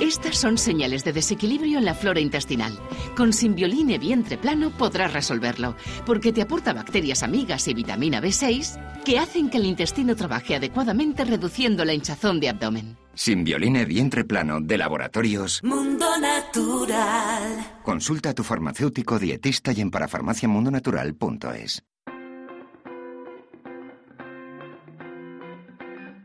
Estas 0.00 0.36
son 0.36 0.58
señales 0.58 1.04
de 1.04 1.14
desequilibrio 1.14 1.78
en 1.78 1.86
la 1.86 1.94
flora 1.94 2.20
intestinal. 2.20 2.78
Con 3.16 3.32
Simbioline 3.32 3.98
Vientre 3.98 4.36
Plano 4.36 4.70
podrás 4.70 5.14
resolverlo, 5.14 5.74
porque 6.04 6.34
te 6.34 6.42
aporta 6.42 6.74
bacterias 6.74 7.22
amigas 7.22 7.66
y 7.66 7.72
vitamina 7.72 8.20
B6 8.20 9.02
que 9.04 9.18
hacen 9.18 9.48
que 9.48 9.56
el 9.56 9.64
intestino 9.64 10.14
trabaje 10.14 10.54
adecuadamente 10.54 11.24
reduciendo 11.24 11.82
la 11.86 11.94
hinchazón 11.94 12.40
de 12.40 12.50
abdomen. 12.50 12.98
Simbioline 13.14 13.86
Vientre 13.86 14.24
Plano 14.24 14.60
de 14.60 14.76
Laboratorios 14.76 15.62
Mundo 15.64 16.06
Natural. 16.20 17.80
Consulta 17.82 18.30
a 18.30 18.34
tu 18.34 18.44
farmacéutico 18.44 19.18
dietista 19.18 19.72
y 19.72 19.80
en 19.80 19.90
parafarmaciamundonatural.es. 19.90 21.82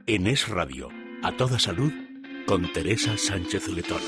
En 0.08 0.28
Es 0.28 0.50
Radio, 0.50 0.90
a 1.24 1.32
toda 1.38 1.58
salud 1.58 1.94
con 2.46 2.72
Teresa 2.74 3.18
Sánchez 3.18 3.68
Letón. 3.70 4.02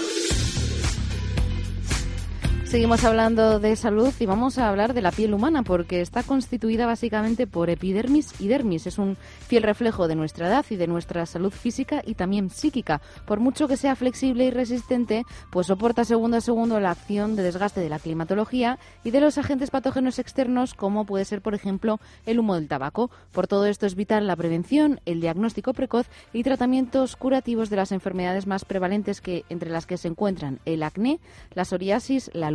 Seguimos 2.74 3.04
hablando 3.04 3.60
de 3.60 3.76
salud 3.76 4.12
y 4.20 4.26
vamos 4.26 4.58
a 4.58 4.68
hablar 4.68 4.96
de 4.96 5.04
la 5.04 5.12
piel 5.12 5.36
humana 5.36 5.62
porque 5.62 6.02
está 6.02 6.24
constituida 6.24 6.88
básicamente 6.88 7.46
por 7.46 7.70
epidermis 7.70 8.34
y 8.42 8.48
dermis. 8.48 8.88
Es 8.88 8.98
un 8.98 9.16
fiel 9.48 9.62
reflejo 9.62 10.08
de 10.08 10.16
nuestra 10.16 10.48
edad 10.48 10.66
y 10.72 10.76
de 10.76 10.88
nuestra 10.88 11.28
salud 11.28 11.52
física 11.52 12.02
y 12.04 12.16
también 12.16 12.50
psíquica. 12.50 13.00
Por 13.28 13.40
mucho 13.40 13.68
que 13.68 13.78
sea 13.78 13.96
flexible 13.96 14.46
y 14.46 14.50
resistente, 14.50 15.24
pues 15.52 15.68
soporta 15.68 16.04
segundo 16.04 16.38
a 16.38 16.42
segundo 16.42 16.80
la 16.80 16.90
acción 16.90 17.36
de 17.36 17.44
desgaste 17.44 17.80
de 17.80 17.90
la 17.90 18.00
climatología 18.00 18.80
y 19.04 19.12
de 19.12 19.22
los 19.22 19.38
agentes 19.38 19.70
patógenos 19.70 20.18
externos 20.18 20.74
como 20.74 21.06
puede 21.06 21.26
ser, 21.26 21.44
por 21.44 21.54
ejemplo, 21.54 22.00
el 22.26 22.40
humo 22.40 22.56
del 22.56 22.68
tabaco. 22.68 23.12
Por 23.34 23.46
todo 23.46 23.68
esto 23.68 23.86
es 23.86 23.94
vital 23.94 24.26
la 24.26 24.36
prevención, 24.36 25.00
el 25.06 25.22
diagnóstico 25.22 25.74
precoz 25.74 26.08
y 26.34 26.42
tratamientos 26.42 27.18
curativos 27.18 27.70
de 27.70 27.76
las 27.76 27.92
enfermedades 27.92 28.48
más 28.48 28.66
prevalentes 28.66 29.22
que 29.22 29.46
entre 29.50 29.70
las 29.70 29.86
que 29.86 29.98
se 29.98 30.08
encuentran 30.08 30.60
el 30.66 30.82
acné, 30.82 31.20
la 31.54 31.66
psoriasis, 31.66 32.32
la 32.34 32.50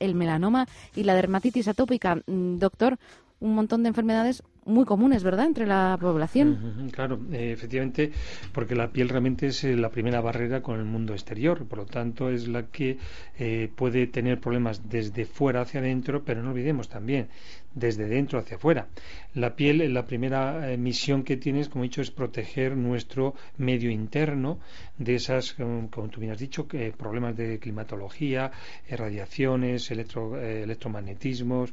el 0.00 0.14
melanoma 0.14 0.66
y 0.94 1.04
la 1.04 1.14
dermatitis 1.14 1.68
atópica. 1.68 2.16
Mm, 2.26 2.58
doctor, 2.58 2.98
un 3.40 3.54
montón 3.54 3.82
de 3.82 3.88
enfermedades 3.88 4.42
muy 4.64 4.84
comunes, 4.84 5.24
¿verdad?, 5.24 5.46
entre 5.46 5.66
la 5.66 5.98
población. 6.00 6.88
Claro, 6.92 7.18
eh, 7.32 7.50
efectivamente, 7.52 8.12
porque 8.52 8.76
la 8.76 8.92
piel 8.92 9.08
realmente 9.08 9.48
es 9.48 9.64
eh, 9.64 9.76
la 9.76 9.90
primera 9.90 10.20
barrera 10.20 10.62
con 10.62 10.78
el 10.78 10.84
mundo 10.84 11.12
exterior, 11.12 11.66
por 11.66 11.78
lo 11.78 11.86
tanto 11.86 12.30
es 12.30 12.46
la 12.46 12.66
que 12.66 12.98
eh, 13.38 13.70
puede 13.74 14.06
tener 14.06 14.38
problemas 14.38 14.88
desde 14.88 15.24
fuera 15.24 15.62
hacia 15.62 15.80
adentro, 15.80 16.22
pero 16.24 16.42
no 16.42 16.50
olvidemos 16.50 16.88
también 16.88 17.28
desde 17.74 18.06
dentro 18.06 18.38
hacia 18.38 18.56
afuera. 18.56 18.88
La 19.34 19.56
piel, 19.56 19.92
la 19.92 20.04
primera 20.04 20.76
misión 20.76 21.22
que 21.22 21.36
tiene, 21.36 21.66
como 21.68 21.84
he 21.84 21.88
dicho, 21.88 22.02
es 22.02 22.10
proteger 22.10 22.76
nuestro 22.76 23.34
medio 23.56 23.90
interno 23.90 24.58
de 24.98 25.14
esas, 25.14 25.54
como 25.54 26.08
tú 26.08 26.20
bien 26.20 26.32
has 26.32 26.38
dicho, 26.38 26.66
problemas 26.96 27.36
de 27.36 27.58
climatología, 27.58 28.50
radiaciones, 28.90 29.90
electro, 29.90 30.38
electromagnetismos, 30.40 31.72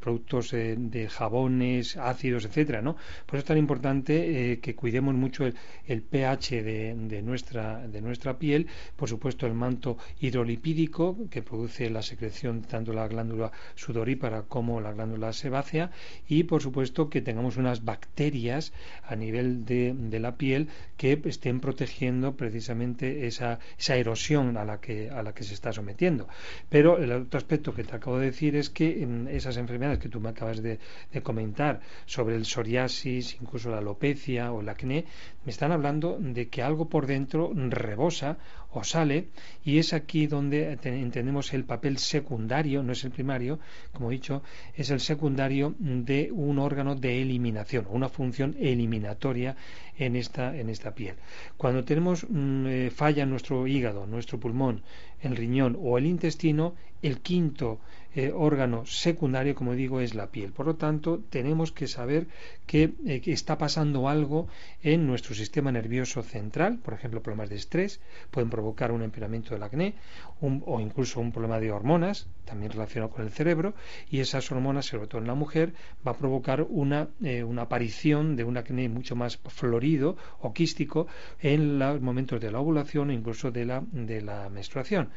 productos 0.00 0.50
de 0.52 1.08
jabones, 1.10 1.96
ácidos, 1.96 2.44
etcétera, 2.44 2.82
¿no? 2.82 2.96
Por 3.26 3.36
eso 3.36 3.38
es 3.38 3.44
tan 3.44 3.58
importante 3.58 4.52
eh, 4.52 4.60
que 4.60 4.74
cuidemos 4.74 5.14
mucho 5.14 5.44
el, 5.44 6.02
pH 6.02 6.62
de, 6.62 7.22
nuestra, 7.22 7.86
de 7.86 8.00
nuestra 8.00 8.38
piel, 8.38 8.66
por 8.96 9.08
supuesto 9.08 9.46
el 9.46 9.54
manto 9.54 9.96
hidrolipídico 10.20 11.28
que 11.30 11.42
produce 11.42 11.90
la 11.90 12.02
secreción 12.02 12.62
tanto 12.62 12.92
la 12.92 13.08
glándula 13.08 13.50
sudorípara 13.74 14.42
como 14.42 14.80
la 14.80 14.92
glándula 14.92 15.13
sebácea 15.32 15.90
y 16.28 16.44
por 16.44 16.62
supuesto 16.62 17.10
que 17.10 17.20
tengamos 17.20 17.56
unas 17.56 17.84
bacterias 17.84 18.72
a 19.06 19.16
nivel 19.16 19.64
de, 19.64 19.94
la 20.20 20.36
piel 20.36 20.68
que 20.96 21.20
estén 21.24 21.60
protegiendo 21.60 22.36
precisamente 22.36 23.26
esa, 23.26 23.58
esa 23.78 23.96
erosión 23.96 24.56
a 24.56 24.64
la 24.64 24.80
que 24.80 25.10
a 25.10 25.22
la 25.22 25.34
que 25.34 25.44
se 25.44 25.54
está 25.54 25.72
sometiendo. 25.72 26.28
Pero 26.68 26.98
el 26.98 27.10
otro 27.12 27.38
aspecto 27.38 27.74
que 27.74 27.84
te 27.84 27.96
acabo 27.96 28.18
de 28.18 28.26
decir 28.26 28.56
es 28.56 28.70
que 28.70 29.02
en 29.02 29.28
esas 29.28 29.56
enfermedades 29.56 29.98
que 29.98 30.08
tú 30.08 30.20
me 30.20 30.30
acabas 30.30 30.62
de 30.62 30.78
comentar, 31.22 31.80
sobre 32.06 32.36
el 32.36 32.44
psoriasis, 32.44 33.36
incluso 33.40 33.70
la 33.70 33.78
alopecia 33.78 34.52
o 34.52 34.60
el 34.60 34.68
acné, 34.68 35.04
me 35.44 35.50
están 35.50 35.72
hablando 35.72 36.16
de 36.20 36.48
que 36.48 36.62
algo 36.62 36.88
por 36.88 37.06
dentro 37.06 37.52
rebosa 37.54 38.38
o 38.74 38.84
sale 38.84 39.28
y 39.64 39.78
es 39.78 39.92
aquí 39.92 40.26
donde 40.26 40.78
entendemos 40.82 41.52
el 41.54 41.64
papel 41.64 41.98
secundario, 41.98 42.82
no 42.82 42.92
es 42.92 43.04
el 43.04 43.12
primario, 43.12 43.60
como 43.92 44.10
he 44.10 44.14
dicho, 44.14 44.42
es 44.76 44.90
el 44.90 45.00
secundario 45.00 45.74
de 45.78 46.30
un 46.32 46.58
órgano 46.58 46.94
de 46.94 47.22
eliminación, 47.22 47.86
una 47.88 48.08
función 48.08 48.56
eliminatoria 48.58 49.56
en 49.98 50.16
esta, 50.16 50.56
en 50.56 50.68
esta 50.70 50.94
piel. 50.94 51.16
Cuando 51.56 51.84
tenemos 51.84 52.26
mm, 52.28 52.66
eh, 52.66 52.90
falla 52.90 53.26
nuestro 53.26 53.66
hígado, 53.66 54.06
nuestro 54.06 54.38
pulmón, 54.40 54.82
el 55.22 55.36
riñón 55.36 55.78
o 55.80 55.98
el 55.98 56.06
intestino, 56.06 56.74
el 57.02 57.20
quinto 57.20 57.80
eh, 58.14 58.32
órgano 58.32 58.86
secundario, 58.86 59.54
como 59.54 59.74
digo, 59.74 60.00
es 60.00 60.14
la 60.14 60.30
piel. 60.30 60.52
Por 60.52 60.66
lo 60.66 60.76
tanto, 60.76 61.20
tenemos 61.30 61.72
que 61.72 61.88
saber 61.88 62.28
que, 62.66 62.92
eh, 63.06 63.20
está 63.26 63.58
pasando 63.58 64.08
algo 64.08 64.46
en 64.82 65.06
nuestro 65.06 65.34
sistema 65.34 65.72
nervioso 65.72 66.22
central, 66.22 66.78
por 66.78 66.94
ejemplo, 66.94 67.22
problemas 67.22 67.50
de 67.50 67.56
estrés, 67.56 68.00
pueden 68.30 68.50
provocar 68.50 68.92
un 68.92 69.02
empeoramiento 69.02 69.54
del 69.54 69.64
acné 69.64 69.94
o 70.40 70.80
incluso 70.80 71.20
un 71.20 71.32
problema 71.32 71.58
de 71.58 71.72
hormonas, 71.72 72.26
también 72.44 72.72
relacionado 72.72 73.12
con 73.12 73.24
el 73.24 73.30
cerebro, 73.30 73.74
y 74.10 74.20
esas 74.20 74.50
hormonas, 74.50 74.86
sobre 74.86 75.06
todo 75.06 75.20
en 75.20 75.26
la 75.26 75.34
mujer, 75.34 75.74
va 76.06 76.12
a 76.12 76.16
provocar 76.16 76.66
una, 76.68 77.08
eh, 77.22 77.42
una 77.42 77.62
aparición 77.62 78.36
de 78.36 78.44
un 78.44 78.56
acné 78.56 78.88
mucho 78.88 79.16
más 79.16 79.38
florido 79.46 80.16
o 80.40 80.52
quístico 80.52 81.06
en 81.40 81.78
los 81.78 82.00
momentos 82.00 82.40
de 82.40 82.50
la 82.50 82.60
ovulación 82.60 83.10
e 83.10 83.14
incluso 83.14 83.50
de 83.50 83.64
la, 83.64 83.82
de 83.92 84.20
la 84.20 84.48
menstruación. 84.48 85.10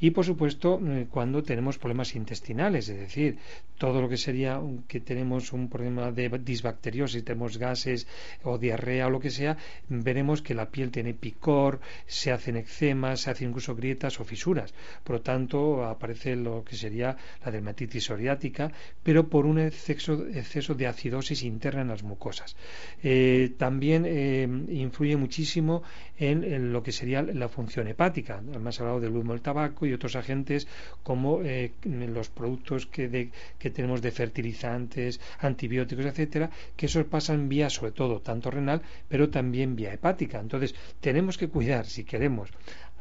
Y, 0.00 0.10
por 0.10 0.24
supuesto, 0.24 0.80
cuando 1.10 1.42
tenemos 1.42 1.78
problemas 1.78 2.14
intestinales, 2.14 2.88
es 2.88 2.98
decir, 2.98 3.38
todo 3.78 4.00
lo 4.00 4.08
que 4.08 4.16
sería 4.16 4.60
que 4.86 5.00
tenemos 5.00 5.52
un 5.52 5.68
problema 5.68 6.10
de 6.12 6.28
disbacteriosis, 6.38 7.24
tenemos 7.24 7.58
gases 7.58 8.06
o 8.42 8.58
diarrea 8.58 9.06
o 9.06 9.10
lo 9.10 9.20
que 9.20 9.30
sea, 9.30 9.56
veremos 9.88 10.42
que 10.42 10.54
la 10.54 10.70
piel 10.70 10.90
tiene 10.90 11.14
picor, 11.14 11.80
se 12.06 12.32
hacen 12.32 12.56
eczemas, 12.56 13.20
se 13.20 13.30
hacen 13.30 13.48
incluso 13.48 13.74
grietas 13.74 14.20
o 14.20 14.24
fisuras. 14.24 14.74
Por 15.02 15.16
lo 15.16 15.22
tanto, 15.22 15.84
aparece 15.84 16.36
lo 16.36 16.64
que 16.64 16.73
sería 16.74 17.16
la 17.44 17.50
dermatitis 17.50 18.04
psoriática, 18.04 18.70
pero 19.02 19.28
por 19.28 19.46
un 19.46 19.58
exceso, 19.58 20.26
exceso 20.26 20.74
de 20.74 20.86
acidosis 20.86 21.42
interna 21.42 21.82
en 21.82 21.88
las 21.88 22.02
mucosas. 22.02 22.56
Eh, 23.02 23.52
también 23.58 24.04
eh, 24.06 24.48
influye 24.68 25.16
muchísimo 25.16 25.82
en, 26.18 26.72
lo 26.72 26.82
que 26.82 26.92
sería 26.92 27.22
la 27.22 27.48
función 27.48 27.88
hepática. 27.88 28.42
Además, 28.48 28.80
hablado 28.80 29.00
del 29.00 29.16
humo 29.16 29.32
del 29.32 29.42
tabaco 29.42 29.86
y 29.86 29.92
otros 29.92 30.16
agentes 30.16 30.66
como 31.02 31.40
eh, 31.42 31.72
los 31.84 32.28
productos 32.28 32.86
que, 32.86 33.30
que 33.58 33.70
tenemos 33.70 34.02
de 34.02 34.10
fertilizantes, 34.10 35.20
antibióticos, 35.40 36.06
etcétera, 36.06 36.50
que 36.76 36.86
esos 36.86 37.04
pasan 37.06 37.48
vía, 37.48 37.70
sobre 37.70 37.92
todo, 37.92 38.20
tanto 38.20 38.50
renal, 38.50 38.82
pero 39.08 39.28
también 39.30 39.76
vía 39.76 39.92
hepática. 39.92 40.40
Entonces, 40.40 40.74
tenemos 41.00 41.38
que 41.38 41.48
cuidar, 41.48 41.86
si 41.86 42.04
queremos 42.04 42.50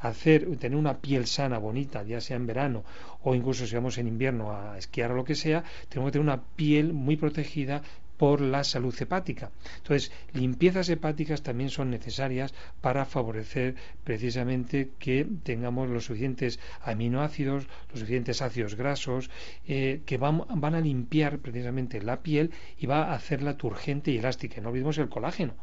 hacer, 0.04 0.58
tener 0.58 0.78
una 0.78 0.98
piel 1.00 1.26
sana, 1.28 1.58
bonita, 1.58 2.04
ya 2.04 2.22
sea 2.22 2.36
en 2.36 2.46
verano 2.46 2.84
o 3.24 3.36
incluso 3.36 3.66
si 3.66 3.76
vamos 3.76 3.98
en 3.98 4.08
invierno 4.08 4.52
a 4.52 4.78
esquiar 4.78 5.12
o 5.12 5.16
lo 5.16 5.24
que 5.24 5.36
sea, 5.36 5.64
tenemos 5.90 6.10
que 6.10 6.14
tener 6.14 6.28
una 6.28 6.44
piel 6.44 6.94
muy 6.94 7.16
protegida 7.16 7.82
por 8.18 8.42
la 8.42 8.64
salud 8.64 8.96
hepática. 9.02 9.52
Entonces, 9.78 10.12
limpiezas 10.34 10.88
hepáticas 10.90 11.42
también 11.42 11.70
son 11.70 11.90
necesarias 11.90 12.54
para 12.80 13.06
favorecer 13.06 13.76
precisamente 14.04 14.92
que 15.00 15.26
tengamos 15.44 15.90
los 15.90 16.06
suficientes 16.06 16.60
aminoácidos, 16.84 17.68
los 17.90 18.00
suficientes 18.00 18.42
ácidos 18.42 18.76
grasos, 18.76 19.30
eh, 19.68 20.02
que 20.06 20.18
van, 20.18 20.44
van 20.56 20.76
a 20.76 20.82
limpiar 20.82 21.40
precisamente 21.40 22.02
la 22.02 22.22
piel 22.22 22.52
y 22.78 22.86
va 22.86 23.06
a 23.06 23.16
hacerla 23.16 23.58
turgente 23.58 24.12
y 24.12 24.20
elástica. 24.20 24.62
No 24.62 24.70
olvidemos 24.70 24.98
el 25.00 25.10
colágeno. 25.10 25.56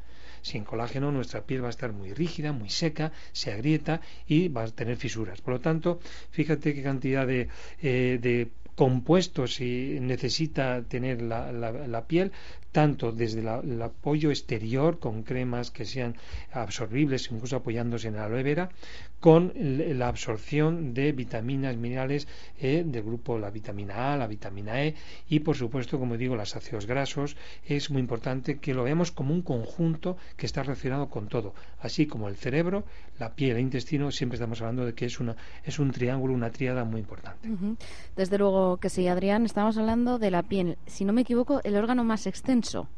Sin 0.42 0.64
colágeno 0.64 1.12
nuestra 1.12 1.42
piel 1.42 1.62
va 1.62 1.68
a 1.68 1.70
estar 1.70 1.92
muy 1.92 2.12
rígida, 2.12 2.52
muy 2.52 2.70
seca, 2.70 3.12
se 3.32 3.52
agrieta 3.52 4.00
y 4.26 4.48
va 4.48 4.64
a 4.64 4.68
tener 4.68 4.96
fisuras. 4.96 5.40
Por 5.40 5.54
lo 5.54 5.60
tanto, 5.60 6.00
fíjate 6.30 6.74
qué 6.74 6.82
cantidad 6.82 7.26
de, 7.26 7.48
eh, 7.82 8.48
compuestos 8.74 9.60
y 9.60 9.98
necesita 10.00 10.82
tener 10.82 11.20
la, 11.20 11.52
la, 11.52 12.06
piel, 12.06 12.32
tanto 12.72 13.12
desde 13.12 13.40
el 13.40 13.82
apoyo 13.82 14.30
exterior 14.30 14.98
con 14.98 15.22
cremas 15.22 15.70
que 15.70 15.84
sean 15.84 16.16
absorbibles, 16.52 17.30
incluso 17.30 17.56
apoyándose 17.56 18.08
en 18.08 18.16
la 18.16 18.24
aloe 18.24 18.42
vera, 18.42 18.70
con 19.20 19.52
la 19.54 20.08
absorción 20.08 20.94
de 20.94 21.12
vitaminas, 21.12 21.76
minerales 21.76 22.26
eh, 22.58 22.82
del 22.86 23.02
grupo 23.02 23.38
la 23.38 23.50
vitamina 23.50 24.14
A, 24.14 24.16
la 24.16 24.26
vitamina 24.26 24.82
E. 24.82 24.94
Y 25.28 25.40
por 25.40 25.56
supuesto, 25.56 25.98
como 25.98 26.16
digo, 26.16 26.36
los 26.36 26.56
ácidos 26.56 26.86
grasos. 26.86 27.36
Es 27.66 27.90
muy 27.90 28.00
importante 28.00 28.58
que 28.58 28.74
lo 28.74 28.84
veamos 28.84 29.12
como 29.12 29.34
un 29.34 29.42
conjunto 29.42 30.16
que 30.36 30.46
está 30.46 30.62
relacionado 30.62 31.08
con 31.08 31.28
todo, 31.28 31.54
así 31.80 32.06
como 32.06 32.28
el 32.28 32.36
cerebro, 32.36 32.84
la 33.18 33.34
piel, 33.34 33.56
el 33.56 33.62
intestino, 33.62 34.10
siempre 34.10 34.36
estamos 34.36 34.60
hablando 34.62 34.86
de 34.86 34.94
que 34.94 35.04
es, 35.06 35.20
una, 35.20 35.36
es 35.64 35.78
un 35.78 35.90
triángulo, 35.90 36.32
una 36.32 36.50
tríada 36.50 36.84
muy 36.84 37.00
importante. 37.00 37.48
Desde 38.16 38.38
luego 38.38 38.78
que 38.78 38.88
sí, 38.88 39.06
Adrián, 39.06 39.44
estamos 39.44 39.76
hablando 39.76 40.18
de 40.18 40.30
la 40.30 40.42
piel, 40.42 40.78
si 40.86 41.04
no 41.04 41.12
me 41.12 41.22
equivoco, 41.22 41.60
el 41.64 41.76
órgano 41.76 42.04
más 42.04 42.26
extenso 42.26 42.88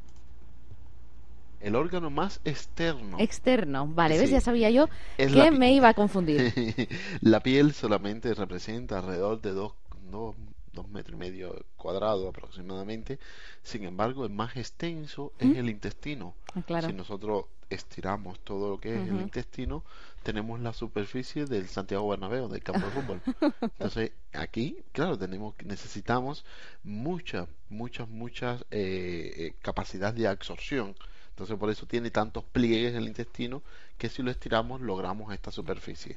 el 1.63 1.77
órgano 1.77 2.11
más 2.11 2.41
externo. 2.45 3.17
Externo, 3.19 3.87
vale, 3.87 4.19
¿ves? 4.19 4.31
Ya 4.31 4.41
sabía 4.41 4.71
yo 4.71 4.89
que 5.17 5.51
me 5.51 5.73
iba 5.73 5.89
a 5.89 5.95
confundir. 5.95 6.53
la 7.21 7.41
piel 7.41 7.73
solamente 7.73 8.35
representa 8.35 8.99
alrededor 8.99 9.41
de 9.41 9.53
dos, 9.53 9.75
dos, 10.11 10.35
dos 10.73 10.89
metros 10.89 11.15
y 11.15 11.19
medio 11.19 11.65
cuadrado 11.77 12.29
aproximadamente. 12.29 13.19
Sin 13.63 13.85
embargo, 13.85 14.25
el 14.25 14.31
más 14.31 14.57
extenso 14.57 15.33
es 15.39 15.57
el 15.57 15.71
intestino. 15.71 16.35
Ah, 16.55 16.83
si 16.83 16.93
nosotros 16.93 17.47
estiramos 17.71 18.41
todo 18.41 18.69
lo 18.69 18.81
que 18.81 18.95
es 18.95 19.09
el 19.09 19.21
intestino, 19.21 19.83
tenemos 20.23 20.61
la 20.61 20.73
superficie 20.73 21.47
del 21.47 21.69
Santiago 21.69 22.09
Bernabéu, 22.09 22.49
del 22.49 22.63
campo 22.63 22.87
de 22.87 22.93
fútbol. 22.93 23.23
Entonces, 23.63 24.13
aquí, 24.33 24.79
claro, 24.93 25.17
tenemos 25.17 25.55
necesitamos 25.65 26.45
muchas, 26.83 27.49
muchas, 27.71 28.09
muchas 28.09 28.63
eh, 28.71 29.33
eh 29.37 29.55
capacidades 29.63 30.17
de 30.17 30.29
absorción 30.29 30.95
entonces 31.43 31.59
por 31.59 31.71
eso 31.71 31.87
tiene 31.87 32.13
tantos 32.13 32.45
pliegues 32.45 32.93
en 32.93 32.99
el 32.99 33.09
intestino 33.09 33.63
que 33.99 34.09
si 34.09 34.23
lo 34.23 34.31
estiramos 34.31 34.81
logramos 34.81 35.35
esta 35.35 35.51
superficie. 35.51 36.17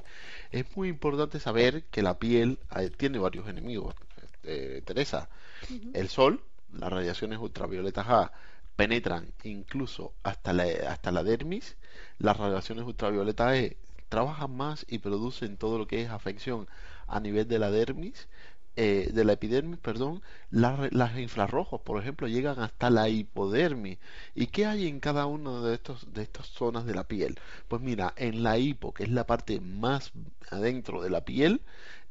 Es 0.51 0.65
muy 0.77 0.87
importante 0.87 1.39
saber 1.39 1.83
que 1.85 2.03
la 2.03 2.19
piel 2.19 2.59
eh, 2.77 2.91
tiene 2.95 3.17
varios 3.17 3.47
enemigos. 3.47 3.95
Eh, 4.43 4.83
Teresa, 4.85 5.27
el 5.93 6.09
sol, 6.09 6.43
las 6.71 6.91
radiaciones 6.91 7.39
ultravioletas 7.39 8.05
A 8.07 8.31
penetran 8.75 9.33
incluso 9.43 10.13
hasta 10.21 10.53
la, 10.53 10.65
hasta 10.91 11.11
la 11.11 11.23
dermis, 11.23 11.75
las 12.19 12.37
radiaciones 12.37 12.85
ultravioletas 12.85 13.55
E 13.55 13.77
trabajan 14.09 14.55
más 14.55 14.85
y 14.87 14.99
producen 14.99 15.57
todo 15.57 15.79
lo 15.79 15.87
que 15.87 16.03
es 16.03 16.11
afección 16.11 16.67
a 17.07 17.19
nivel 17.19 17.47
de 17.47 17.57
la 17.57 17.71
dermis 17.71 18.27
eh, 18.77 19.09
de 19.13 19.23
la 19.23 19.33
epidermis, 19.33 19.79
perdón, 19.79 20.21
las, 20.49 21.17
infrarrojos, 21.17 21.81
por 21.81 22.01
ejemplo, 22.01 22.27
llegan 22.27 22.59
hasta 22.59 22.89
la 22.89 23.09
hipodermis. 23.09 23.99
¿Y 24.33 24.47
qué 24.47 24.65
hay 24.65 24.87
en 24.87 24.99
cada 24.99 25.25
una 25.27 25.61
de 25.61 25.75
estos 25.75 26.13
de 26.13 26.23
estas 26.23 26.47
zonas 26.47 26.85
de 26.85 26.93
la 26.93 27.07
piel? 27.07 27.39
Pues 27.67 27.81
mira, 27.81 28.13
en 28.17 28.43
la 28.43 28.57
hipo, 28.57 28.93
que 28.93 29.03
es 29.03 29.09
la 29.09 29.25
parte 29.25 29.59
más 29.61 30.11
adentro 30.51 31.01
de 31.01 31.09
la 31.09 31.23
piel, 31.25 31.61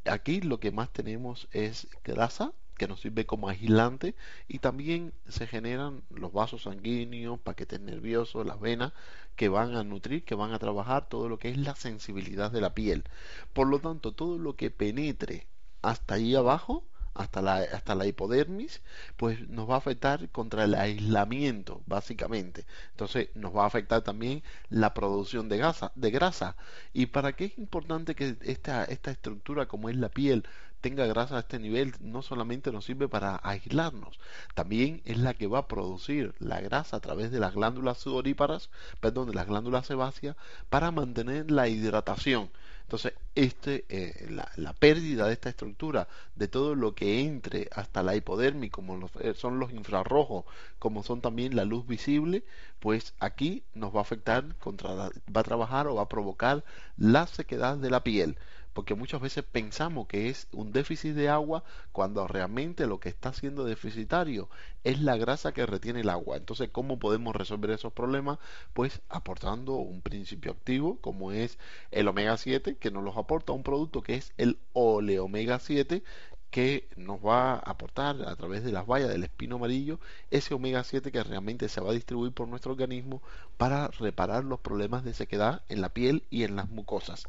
aquí 0.05 0.41
lo 0.41 0.61
que 0.61 0.73
más 0.73 0.91
tenemos 0.93 1.49
es 1.53 1.89
grasa, 2.05 2.53
que 2.77 2.89
nos 2.89 3.01
sirve 3.01 3.27
como 3.27 3.49
aislante 3.49 4.15
y 4.49 4.59
también 4.59 5.13
se 5.29 5.47
generan 5.47 6.03
los 6.11 6.33
vasos 6.33 6.63
sanguíneos, 6.63 7.39
paquetes 7.41 7.81
nerviosos, 7.81 8.47
las 8.47 8.61
venas 8.61 8.93
que 9.37 9.49
van 9.49 9.75
a 9.75 9.85
nutrir, 9.85 10.25
que 10.25 10.35
van 10.35 10.53
a 10.53 10.59
trabajar 10.59 11.09
todo 11.09 11.29
lo 11.29 11.39
que 11.39 11.51
es 11.51 11.59
la 11.59 11.77
sensibilidad 11.77 12.51
de 12.51 12.61
la 12.61 12.75
piel. 12.75 13.05
Por 13.53 13.69
lo 13.69 13.81
tanto, 13.81 14.13
todo 14.13 14.39
lo 14.39 14.57
que 14.57 14.71
penetre 14.71 15.47
hasta 15.85 16.15
ahí 16.15 16.35
abajo, 16.35 16.85
hasta 17.15 17.43
la, 17.43 17.57
hasta 17.57 17.95
la 17.95 18.07
hipodermis, 18.07 18.83
pues 19.17 19.49
nos 19.49 19.69
va 19.71 19.75
a 19.75 19.79
afectar 19.79 20.29
contra 20.31 20.65
el 20.65 20.75
aislamiento, 20.75 21.83
básicamente. 21.87 22.67
Entonces 22.91 23.29
nos 23.35 23.55
va 23.55 23.65
a 23.65 23.67
afectar 23.67 24.03
también 24.03 24.43
la 24.69 24.95
producción 24.95 25.49
de, 25.49 25.59
grasa, 25.59 25.93
de 25.95 26.11
grasa. 26.11 26.57
¿Y 26.93 27.07
para 27.07 27.35
qué 27.35 27.47
es 27.47 27.59
importante 27.59 28.15
que 28.15 28.37
esta, 28.43 28.85
esta 28.85 29.11
estructura, 29.13 29.67
como 29.67 29.89
es 29.89 29.97
la 29.97 30.09
piel, 30.09 30.45
tenga 30.81 31.07
grasa 31.07 31.37
a 31.37 31.41
este 31.41 31.59
nivel? 31.59 31.95
No 32.01 32.21
solamente 32.23 32.73
nos 32.73 32.85
sirve 32.85 33.09
para 33.09 33.41
aislarnos, 33.43 34.19
también 34.55 35.01
es 35.05 35.19
la 35.19 35.35
que 35.35 35.47
va 35.47 35.61
a 35.61 35.69
producir 35.69 36.35
la 36.41 36.61
grasa 36.61 36.97
a 36.97 37.01
través 37.01 37.31
de 37.31 37.41
las 37.41 37.55
glándulas 37.55 37.99
sudoríparas, 37.99 38.71
perdón, 39.01 39.29
de 39.29 39.35
las 39.35 39.47
glándulas 39.47 39.87
sebáceas, 39.87 40.37
para 40.69 40.91
mantener 40.91 41.51
la 41.51 41.69
hidratación. 41.69 42.51
Entonces, 42.85 43.15
este, 43.35 43.85
eh, 43.89 44.29
la, 44.31 44.73
pérdida 44.75 45.27
de 45.27 45.33
esta 45.33 45.49
estructura, 45.49 46.07
de 46.37 46.49
todo 46.49 46.75
lo 46.75 46.95
que 46.95 47.21
entre 47.23 47.69
hasta 47.73 48.03
la 48.03 48.15
hipodermis, 48.15 48.71
como 48.71 49.11
eh, 49.21 49.35
son 49.35 49.59
los 49.59 49.73
infrarrojos, 49.73 50.45
como 50.79 51.03
son 51.03 51.21
también 51.21 51.57
la 51.57 51.65
luz 51.65 51.87
visible, 51.87 52.45
pues 52.81 53.15
aquí 53.21 53.65
nos 53.75 53.95
va 53.95 54.01
a 54.01 54.03
afectar, 54.03 54.55
contra 54.57 54.95
va 54.95 55.11
a 55.35 55.43
trabajar 55.43 55.87
o 55.89 55.95
va 55.95 56.03
a 56.03 56.09
provocar 56.09 56.65
la 56.97 57.27
sequedad 57.27 57.77
de 57.79 57.91
la 57.91 58.05
piel. 58.05 58.37
Porque 58.75 58.95
muchas 58.95 59.21
veces 59.21 59.45
pensamos 59.45 60.07
que 60.09 60.29
es 60.29 60.49
un 60.53 60.73
déficit 60.73 61.15
de 61.15 61.29
agua 61.29 61.65
cuando 61.93 62.27
realmente 62.27 62.87
lo 62.87 63.01
que 63.01 63.09
está 63.09 63.33
siendo 63.33 63.65
deficitario 63.65 64.51
es 64.83 65.01
la 65.01 65.17
grasa 65.17 65.53
que 65.53 65.65
retiene 65.65 66.01
el 66.01 66.11
agua. 66.11 66.37
Entonces, 66.37 66.69
¿cómo 66.71 66.99
podemos 66.99 67.35
resolver 67.35 67.71
esos 67.71 67.93
problemas? 67.93 68.39
Pues 68.75 69.01
aportando 69.09 69.75
un 69.77 70.03
principio 70.03 70.53
activo 70.53 70.99
como 71.01 71.33
es 71.33 71.59
el 71.93 72.09
omega 72.09 72.37
7, 72.37 72.77
que 72.77 72.91
nos 72.91 73.05
los 73.05 73.17
aporta 73.17 73.53
un 73.53 73.63
producto 73.63 74.03
que 74.03 74.17
es 74.17 74.33
el 74.37 74.59
oleomega 74.73 75.61
7, 75.61 76.03
que 76.51 76.89
nos 76.97 77.19
va 77.19 77.55
a 77.55 77.59
aportar 77.59 78.23
a 78.29 78.37
través 78.37 78.63
de 78.63 78.71
las 78.71 78.87
bayas 78.87 79.09
del 79.09 79.25
espino 79.25 79.57
amarillo 79.57 79.99
ese 80.31 80.55
omega 80.55 80.85
7 80.85 81.11
que 81.11 81.25
realmente 81.25 81.69
se 81.69 81.81
va 81.81 81.91
a 81.91 81.95
distribuir 81.95 82.33
por 82.33 82.47
nuestro 82.47 82.71
organismo 82.71 83.23
para 83.57 83.89
reparar 83.89 84.45
los 84.45 84.61
problemas 84.61 85.03
de 85.05 85.15
sequedad 85.15 85.63
en 85.69 85.81
la 85.81 85.89
piel 85.89 86.23
y 86.31 86.45
en 86.45 86.55
las 86.55 86.69
mucosas. 86.71 87.27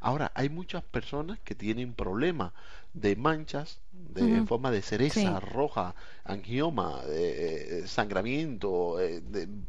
Ahora, 0.00 0.32
hay 0.34 0.48
muchas 0.48 0.82
personas 0.82 1.38
que 1.40 1.54
tienen 1.54 1.94
problemas 1.94 2.52
de 2.94 3.16
manchas 3.16 3.80
de 3.92 4.20
en 4.20 4.46
forma 4.46 4.70
de 4.70 4.82
cereza 4.82 5.40
roja, 5.40 5.94
angioma, 6.24 7.00
eh, 7.08 7.82
sangramiento, 7.86 9.00
eh, 9.00 9.22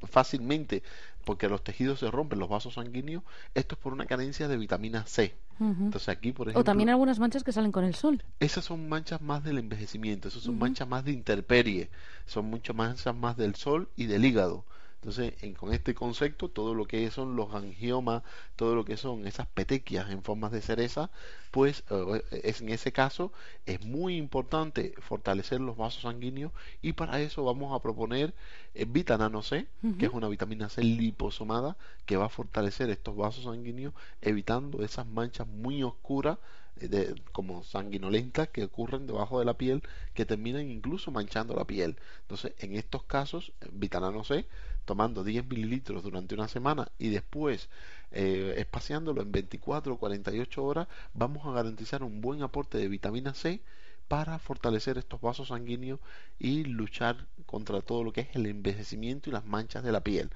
fácilmente 0.07 0.83
porque 1.29 1.47
los 1.47 1.63
tejidos 1.63 1.99
se 1.99 2.09
rompen, 2.09 2.39
los 2.39 2.49
vasos 2.49 2.73
sanguíneos, 2.73 3.21
esto 3.53 3.75
es 3.75 3.79
por 3.79 3.93
una 3.93 4.07
carencia 4.07 4.47
de 4.47 4.57
vitamina 4.57 5.05
C. 5.05 5.35
Entonces 5.59 6.09
aquí, 6.09 6.31
por 6.31 6.47
ejemplo... 6.47 6.61
O 6.61 6.63
también 6.63 6.89
algunas 6.89 7.19
manchas 7.19 7.43
que 7.43 7.51
salen 7.51 7.71
con 7.71 7.83
el 7.83 7.93
sol. 7.93 8.23
Esas 8.39 8.65
son 8.65 8.89
manchas 8.89 9.21
más 9.21 9.43
del 9.43 9.59
envejecimiento, 9.59 10.29
esas 10.29 10.41
son 10.41 10.57
manchas 10.57 10.87
más 10.87 11.05
de 11.05 11.11
interperie, 11.11 11.91
son 12.25 12.45
muchas 12.45 12.75
manchas 12.75 13.13
más 13.13 13.37
del 13.37 13.53
sol 13.53 13.89
y 13.95 14.07
del 14.07 14.25
hígado. 14.25 14.65
Entonces, 15.01 15.33
con 15.57 15.73
este 15.73 15.95
concepto, 15.95 16.49
todo 16.49 16.73
lo 16.73 16.85
que 16.85 17.09
son 17.09 17.37
los 17.37 17.53
angiomas, 17.53 18.21
todo 18.57 18.75
lo 18.75 18.83
que 18.83 18.97
son 18.97 19.25
esas 19.27 19.47
petequias 19.47 20.09
en 20.09 20.23
formas 20.23 20.51
de 20.51 20.61
cereza, 20.61 21.09
pues 21.51 21.83
eh, 21.89 22.21
es, 22.43 22.59
en 22.61 22.69
ese 22.69 22.91
caso 22.91 23.31
es 23.65 23.85
muy 23.85 24.17
importante 24.17 24.93
fortalecer 24.99 25.61
los 25.61 25.77
vasos 25.77 26.01
sanguíneos 26.03 26.51
y 26.81 26.93
para 26.93 27.21
eso 27.21 27.45
vamos 27.45 27.73
a 27.73 27.81
proponer 27.81 28.33
eh, 28.73 28.85
vitamina 28.85 29.41
C, 29.41 29.67
que 29.97 30.05
es 30.07 30.11
una 30.13 30.27
vitamina 30.27 30.67
C 30.67 30.83
liposomada 30.83 31.77
que 32.05 32.17
va 32.17 32.25
a 32.25 32.29
fortalecer 32.29 32.89
estos 32.89 33.15
vasos 33.15 33.45
sanguíneos 33.45 33.93
evitando 34.21 34.83
esas 34.83 35.05
manchas 35.07 35.47
muy 35.47 35.81
oscuras 35.81 36.37
de, 36.75 37.15
como 37.31 37.63
sanguinolentas 37.63 38.49
que 38.49 38.63
ocurren 38.63 39.07
debajo 39.07 39.39
de 39.39 39.45
la 39.45 39.55
piel 39.55 39.83
que 40.13 40.25
terminan 40.25 40.69
incluso 40.69 41.11
manchando 41.11 41.55
la 41.55 41.65
piel. 41.65 41.97
Entonces, 42.21 42.53
en 42.59 42.75
estos 42.75 43.03
casos, 43.03 43.53
vitamina 43.71 44.23
C, 44.23 44.45
tomando 44.89 45.23
10 45.23 45.45
mililitros 45.45 46.01
durante 46.01 46.33
una 46.33 46.47
semana 46.47 46.87
y 46.97 47.09
después 47.09 47.69
eh, 48.09 48.55
espaciándolo 48.57 49.21
en 49.21 49.31
24 49.31 49.93
o 49.93 49.97
48 49.99 50.63
horas, 50.63 50.87
vamos 51.13 51.45
a 51.45 51.51
garantizar 51.51 52.01
un 52.01 52.21
buen 52.21 52.41
aporte 52.41 52.79
de 52.79 52.87
vitamina 52.87 53.35
C 53.35 53.61
para 54.07 54.39
fortalecer 54.39 54.97
estos 54.97 55.21
vasos 55.21 55.49
sanguíneos 55.49 55.99
y 56.39 56.63
luchar 56.63 57.27
contra 57.45 57.81
todo 57.83 58.03
lo 58.03 58.11
que 58.11 58.21
es 58.21 58.35
el 58.35 58.47
envejecimiento 58.47 59.29
y 59.29 59.33
las 59.33 59.45
manchas 59.45 59.83
de 59.83 59.91
la 59.91 60.01
piel. 60.01 60.31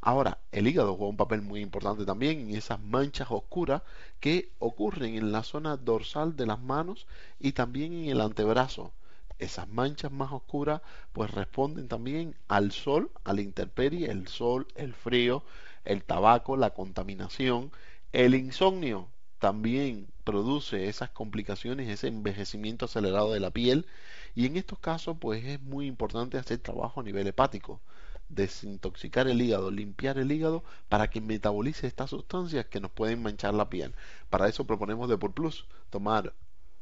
Ahora, 0.00 0.38
el 0.52 0.68
hígado 0.68 0.94
juega 0.94 1.10
un 1.10 1.16
papel 1.16 1.42
muy 1.42 1.60
importante 1.60 2.04
también 2.06 2.38
en 2.38 2.54
esas 2.54 2.78
manchas 2.80 3.26
oscuras 3.32 3.82
que 4.20 4.52
ocurren 4.60 5.16
en 5.16 5.32
la 5.32 5.42
zona 5.42 5.76
dorsal 5.76 6.36
de 6.36 6.46
las 6.46 6.60
manos 6.60 7.08
y 7.40 7.50
también 7.52 7.92
en 7.92 8.10
el 8.10 8.20
antebrazo. 8.20 8.92
Esas 9.38 9.68
manchas 9.68 10.12
más 10.12 10.32
oscuras 10.32 10.82
pues 11.12 11.30
responden 11.30 11.88
también 11.88 12.36
al 12.48 12.72
sol, 12.72 13.10
a 13.24 13.32
la 13.34 13.42
intemperie, 13.42 14.10
el 14.10 14.28
sol, 14.28 14.66
el 14.74 14.94
frío, 14.94 15.44
el 15.84 16.04
tabaco, 16.04 16.56
la 16.56 16.70
contaminación, 16.70 17.70
el 18.12 18.34
insomnio 18.34 19.08
también 19.38 20.08
produce 20.24 20.88
esas 20.88 21.10
complicaciones, 21.10 21.88
ese 21.88 22.08
envejecimiento 22.08 22.86
acelerado 22.86 23.32
de 23.32 23.40
la 23.40 23.50
piel 23.50 23.86
y 24.34 24.46
en 24.46 24.56
estos 24.56 24.78
casos 24.78 25.16
pues 25.20 25.44
es 25.44 25.60
muy 25.62 25.86
importante 25.86 26.38
hacer 26.38 26.58
trabajo 26.58 27.00
a 27.00 27.04
nivel 27.04 27.26
hepático 27.26 27.80
desintoxicar 28.28 29.28
el 29.28 29.40
hígado, 29.40 29.70
limpiar 29.70 30.18
el 30.18 30.32
hígado 30.32 30.64
para 30.88 31.08
que 31.08 31.20
metabolice 31.20 31.86
estas 31.86 32.10
sustancias 32.10 32.66
que 32.66 32.80
nos 32.80 32.90
pueden 32.90 33.22
manchar 33.22 33.54
la 33.54 33.70
piel. 33.70 33.94
Para 34.30 34.48
eso 34.48 34.66
proponemos 34.66 35.08
de 35.08 35.18
Plus, 35.18 35.66
tomar 35.90 36.32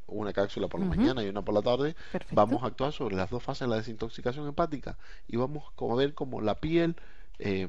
una 0.07 0.33
cápsula 0.33 0.67
por 0.67 0.79
la 0.79 0.85
mañana 0.85 1.23
y 1.23 1.29
una 1.29 1.41
por 1.41 1.53
la 1.55 1.61
tarde. 1.61 1.95
Vamos 2.31 2.63
a 2.63 2.67
actuar 2.67 2.91
sobre 2.91 3.15
las 3.15 3.29
dos 3.29 3.43
fases 3.43 3.61
de 3.61 3.67
la 3.67 3.77
desintoxicación 3.77 4.47
hepática 4.47 4.97
y 5.27 5.37
vamos 5.37 5.63
a 5.77 5.95
ver 5.95 6.13
cómo 6.13 6.41
la 6.41 6.55
piel 6.55 6.95
eh, 7.37 7.67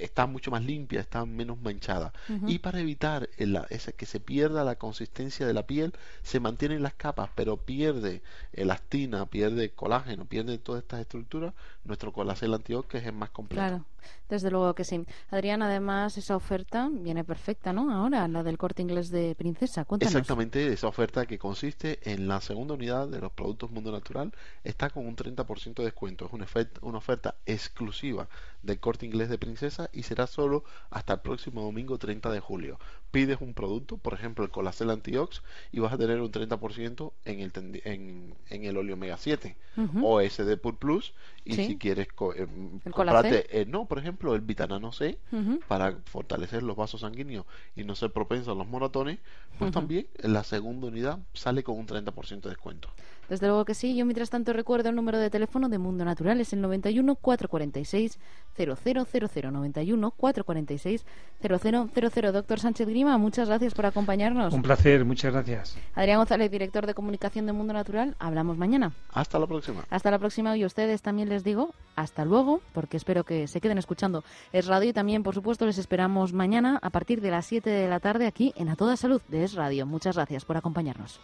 está 0.00 0.26
mucho 0.26 0.50
más 0.50 0.64
limpia, 0.64 1.00
está 1.00 1.24
menos 1.26 1.60
manchada. 1.60 2.12
Y 2.46 2.58
para 2.60 2.80
evitar 2.80 3.28
el, 3.36 3.58
que 3.96 4.06
se 4.06 4.20
pierda 4.20 4.64
la 4.64 4.76
consistencia 4.76 5.46
de 5.46 5.52
la 5.52 5.66
piel, 5.66 5.92
se 6.22 6.40
mantienen 6.40 6.82
las 6.82 6.94
capas, 6.94 7.30
pero 7.34 7.56
pierde 7.56 8.22
elastina, 8.52 9.26
pierde 9.26 9.70
colágeno, 9.70 10.24
pierde 10.24 10.58
todas 10.58 10.82
estas 10.82 11.00
estructuras, 11.00 11.54
nuestro 11.84 12.12
colacel 12.12 12.54
antiox 12.54 12.88
que 12.88 12.98
es 12.98 13.06
el 13.06 13.12
más 13.12 13.30
completo. 13.30 13.60
Claro, 13.60 13.84
desde 14.28 14.50
luego 14.50 14.74
que 14.74 14.84
sí. 14.84 15.04
Adrián, 15.30 15.62
además, 15.62 16.16
esa 16.18 16.36
oferta 16.36 16.88
viene 16.92 17.24
perfecta, 17.24 17.72
¿no? 17.72 17.90
Ahora, 17.92 18.28
la 18.28 18.42
del 18.42 18.58
corte 18.58 18.82
inglés 18.82 19.10
de 19.10 19.34
Princesa. 19.34 19.84
Cuéntanos. 19.84 20.14
Exactamente, 20.14 20.72
esa 20.72 20.88
oferta 20.88 21.26
que 21.26 21.38
consiste 21.38 21.98
en 22.10 22.28
la 22.28 22.40
segunda 22.40 22.74
unidad 22.74 23.08
de 23.08 23.20
los 23.20 23.32
productos 23.32 23.70
Mundo 23.70 23.92
Natural 23.92 24.32
está 24.64 24.90
con 24.90 25.06
un 25.06 25.16
30% 25.16 25.74
de 25.74 25.84
descuento. 25.84 26.26
Es 26.26 26.32
una 26.32 26.44
oferta, 26.44 26.80
una 26.82 26.98
oferta 26.98 27.34
exclusiva 27.46 28.28
del 28.62 28.80
corte 28.80 29.06
inglés 29.06 29.28
de 29.28 29.38
Princesa 29.38 29.88
y 29.92 30.02
será 30.02 30.26
solo 30.26 30.64
hasta 30.90 31.14
el 31.14 31.20
próximo 31.20 31.62
domingo 31.62 31.98
30 31.98 32.30
de 32.30 32.40
julio. 32.40 32.78
Pides 33.10 33.40
un 33.40 33.54
producto, 33.54 33.96
por 33.96 34.14
ejemplo 34.14 34.44
el 34.44 34.50
Colacel 34.50 34.90
Antiox, 34.90 35.42
y 35.72 35.80
vas 35.80 35.92
a 35.92 35.98
tener 35.98 36.20
un 36.20 36.30
30% 36.30 37.12
en 37.24 37.40
el, 37.40 37.52
en, 37.84 38.34
en 38.50 38.64
el 38.64 38.76
óleo 38.76 38.94
Omega 38.94 39.16
7 39.16 39.56
o 40.02 40.20
SD 40.20 40.56
Pur 40.56 40.76
Plus. 40.76 41.14
Y 41.44 41.54
si 41.54 41.78
quieres 41.78 42.08
eh, 42.08 42.46
comprarte, 42.90 43.60
eh, 43.60 43.64
no, 43.64 43.86
por 43.86 43.97
ejemplo, 43.98 44.34
el 44.34 44.40
Vitanano 44.40 44.92
C 44.92 45.18
para 45.66 45.92
fortalecer 46.04 46.62
los 46.62 46.76
vasos 46.76 47.02
sanguíneos 47.02 47.46
y 47.76 47.84
no 47.84 47.94
ser 47.94 48.12
propenso 48.12 48.52
a 48.52 48.54
los 48.54 48.66
moratones, 48.66 49.18
pues 49.58 49.70
también 49.72 50.06
la 50.18 50.44
segunda 50.44 50.88
unidad 50.88 51.18
sale 51.34 51.62
con 51.62 51.78
un 51.78 51.86
30% 51.86 52.42
de 52.42 52.50
descuento. 52.50 52.88
Desde 53.28 53.46
luego 53.46 53.64
que 53.64 53.74
sí. 53.74 53.94
Yo 53.94 54.06
mientras 54.06 54.30
tanto 54.30 54.52
recuerdo 54.52 54.88
el 54.88 54.96
número 54.96 55.18
de 55.18 55.28
teléfono 55.28 55.68
de 55.68 55.78
Mundo 55.78 56.04
Natural, 56.04 56.40
es 56.40 56.52
el 56.52 56.60
91 56.62 57.14
446 57.16 58.18
0000 58.56 59.52
91 59.52 60.10
446 60.12 61.06
0000. 61.40 62.32
Doctor 62.32 62.60
Sánchez 62.60 62.88
Grima, 62.88 63.18
muchas 63.18 63.48
gracias 63.48 63.74
por 63.74 63.86
acompañarnos. 63.86 64.54
Un 64.54 64.62
placer, 64.62 65.04
muchas 65.04 65.32
gracias. 65.32 65.76
Adrián 65.94 66.18
González, 66.18 66.50
director 66.50 66.86
de 66.86 66.94
comunicación 66.94 67.46
de 67.46 67.52
Mundo 67.52 67.74
Natural, 67.74 68.16
hablamos 68.18 68.56
mañana. 68.56 68.92
Hasta 69.12 69.38
la 69.38 69.46
próxima. 69.46 69.84
Hasta 69.90 70.10
la 70.10 70.18
próxima 70.18 70.56
y 70.56 70.62
a 70.62 70.66
ustedes 70.66 71.02
también 71.02 71.28
les 71.28 71.44
digo 71.44 71.74
hasta 71.96 72.24
luego, 72.24 72.62
porque 72.72 72.96
espero 72.96 73.24
que 73.24 73.46
se 73.46 73.60
queden 73.60 73.77
escuchando 73.78 74.24
Es 74.52 74.66
Radio 74.66 74.90
y 74.90 74.92
también, 74.92 75.22
por 75.22 75.34
supuesto, 75.34 75.66
les 75.66 75.78
esperamos 75.78 76.32
mañana 76.32 76.78
a 76.82 76.90
partir 76.90 77.20
de 77.20 77.30
las 77.30 77.46
7 77.46 77.68
de 77.68 77.88
la 77.88 78.00
tarde 78.00 78.26
aquí 78.26 78.52
en 78.56 78.68
A 78.68 78.76
Toda 78.76 78.96
Salud 78.96 79.22
de 79.28 79.44
Es 79.44 79.54
Radio. 79.54 79.86
Muchas 79.86 80.16
gracias 80.16 80.44
por 80.44 80.56
acompañarnos. 80.56 81.20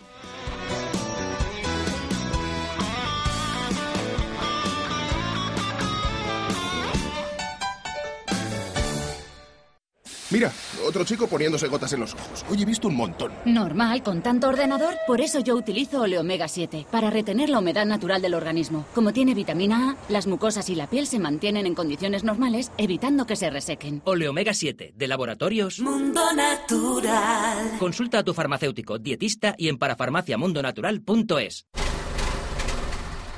Mira, 10.35 10.51
otro 10.85 11.05
chico 11.05 11.29
poniéndose 11.29 11.69
gotas 11.69 11.93
en 11.93 12.01
los 12.01 12.13
ojos. 12.13 12.45
Hoy 12.51 12.61
he 12.61 12.65
visto 12.65 12.89
un 12.89 12.97
montón. 12.97 13.31
Normal, 13.45 14.03
con 14.03 14.21
tanto 14.21 14.49
ordenador. 14.49 14.97
Por 15.07 15.21
eso 15.21 15.39
yo 15.39 15.55
utilizo 15.55 16.01
Oleomega 16.01 16.49
7, 16.49 16.89
para 16.91 17.09
retener 17.09 17.51
la 17.51 17.61
humedad 17.61 17.87
natural 17.87 18.21
del 18.21 18.35
organismo. 18.35 18.85
Como 18.97 19.13
tiene 19.13 19.33
vitamina 19.33 19.91
A, 19.91 19.97
las 20.09 20.27
mucosas 20.27 20.69
y 20.71 20.75
la 20.75 20.89
piel 20.89 21.07
se 21.07 21.21
mantienen 21.21 21.67
en 21.67 21.77
condiciones 21.77 22.25
normales, 22.25 22.73
evitando 22.79 23.27
que 23.27 23.37
se 23.37 23.49
resequen. 23.49 24.03
Oleomega 24.07 24.55
7, 24.55 24.95
de 24.97 25.07
laboratorios 25.07 25.79
Mundo 25.79 26.21
Natural. 26.35 27.79
Consulta 27.79 28.19
a 28.19 28.25
tu 28.25 28.35
farmacéutico, 28.35 28.99
dietista 28.99 29.55
y 29.57 29.69
en 29.69 29.79
parafarmaciamundonatural.es. 29.79 31.67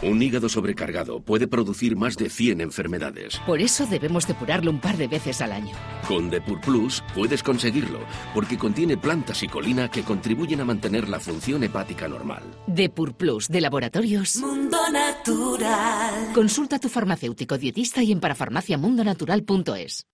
Un 0.03 0.21
hígado 0.21 0.49
sobrecargado 0.49 1.21
puede 1.21 1.49
producir 1.49 1.97
más 1.97 2.17
de 2.17 2.29
100 2.29 2.61
enfermedades. 2.61 3.41
Por 3.47 3.61
eso 3.61 3.87
debemos 3.87 4.27
depurarlo 4.27 4.71
un 4.71 4.79
par 4.79 4.97
de 4.99 5.09
veces 5.09 5.41
al 5.41 5.53
año. 5.53 5.75
Con 6.07 6.29
Depur 6.29 6.61
Plus 6.61 7.03
puedes 7.15 7.43
conseguirlo, 7.43 8.01
porque 8.35 8.59
contiene 8.59 8.99
plantas 8.99 9.43
y 9.43 9.49
colina 9.49 9.91
que 9.91 10.03
contribuyen 10.03 10.61
a 10.61 10.65
mantener 10.65 11.09
la 11.09 11.19
función 11.19 11.65
hepática 11.65 12.09
normal. 12.09 12.43
Depur 12.67 13.15
Plus, 13.15 13.49
de 13.49 13.61
laboratorios 13.61 14.37
Mundo 14.37 14.79
Natural. 14.93 16.33
Consulta 16.35 16.77
a 16.77 16.79
tu 16.79 16.89
farmacéutico 16.89 17.57
dietista 17.57 18.03
y 18.03 18.13
en 18.13 18.21
parafarmaciamundonatural.es. 18.21 20.07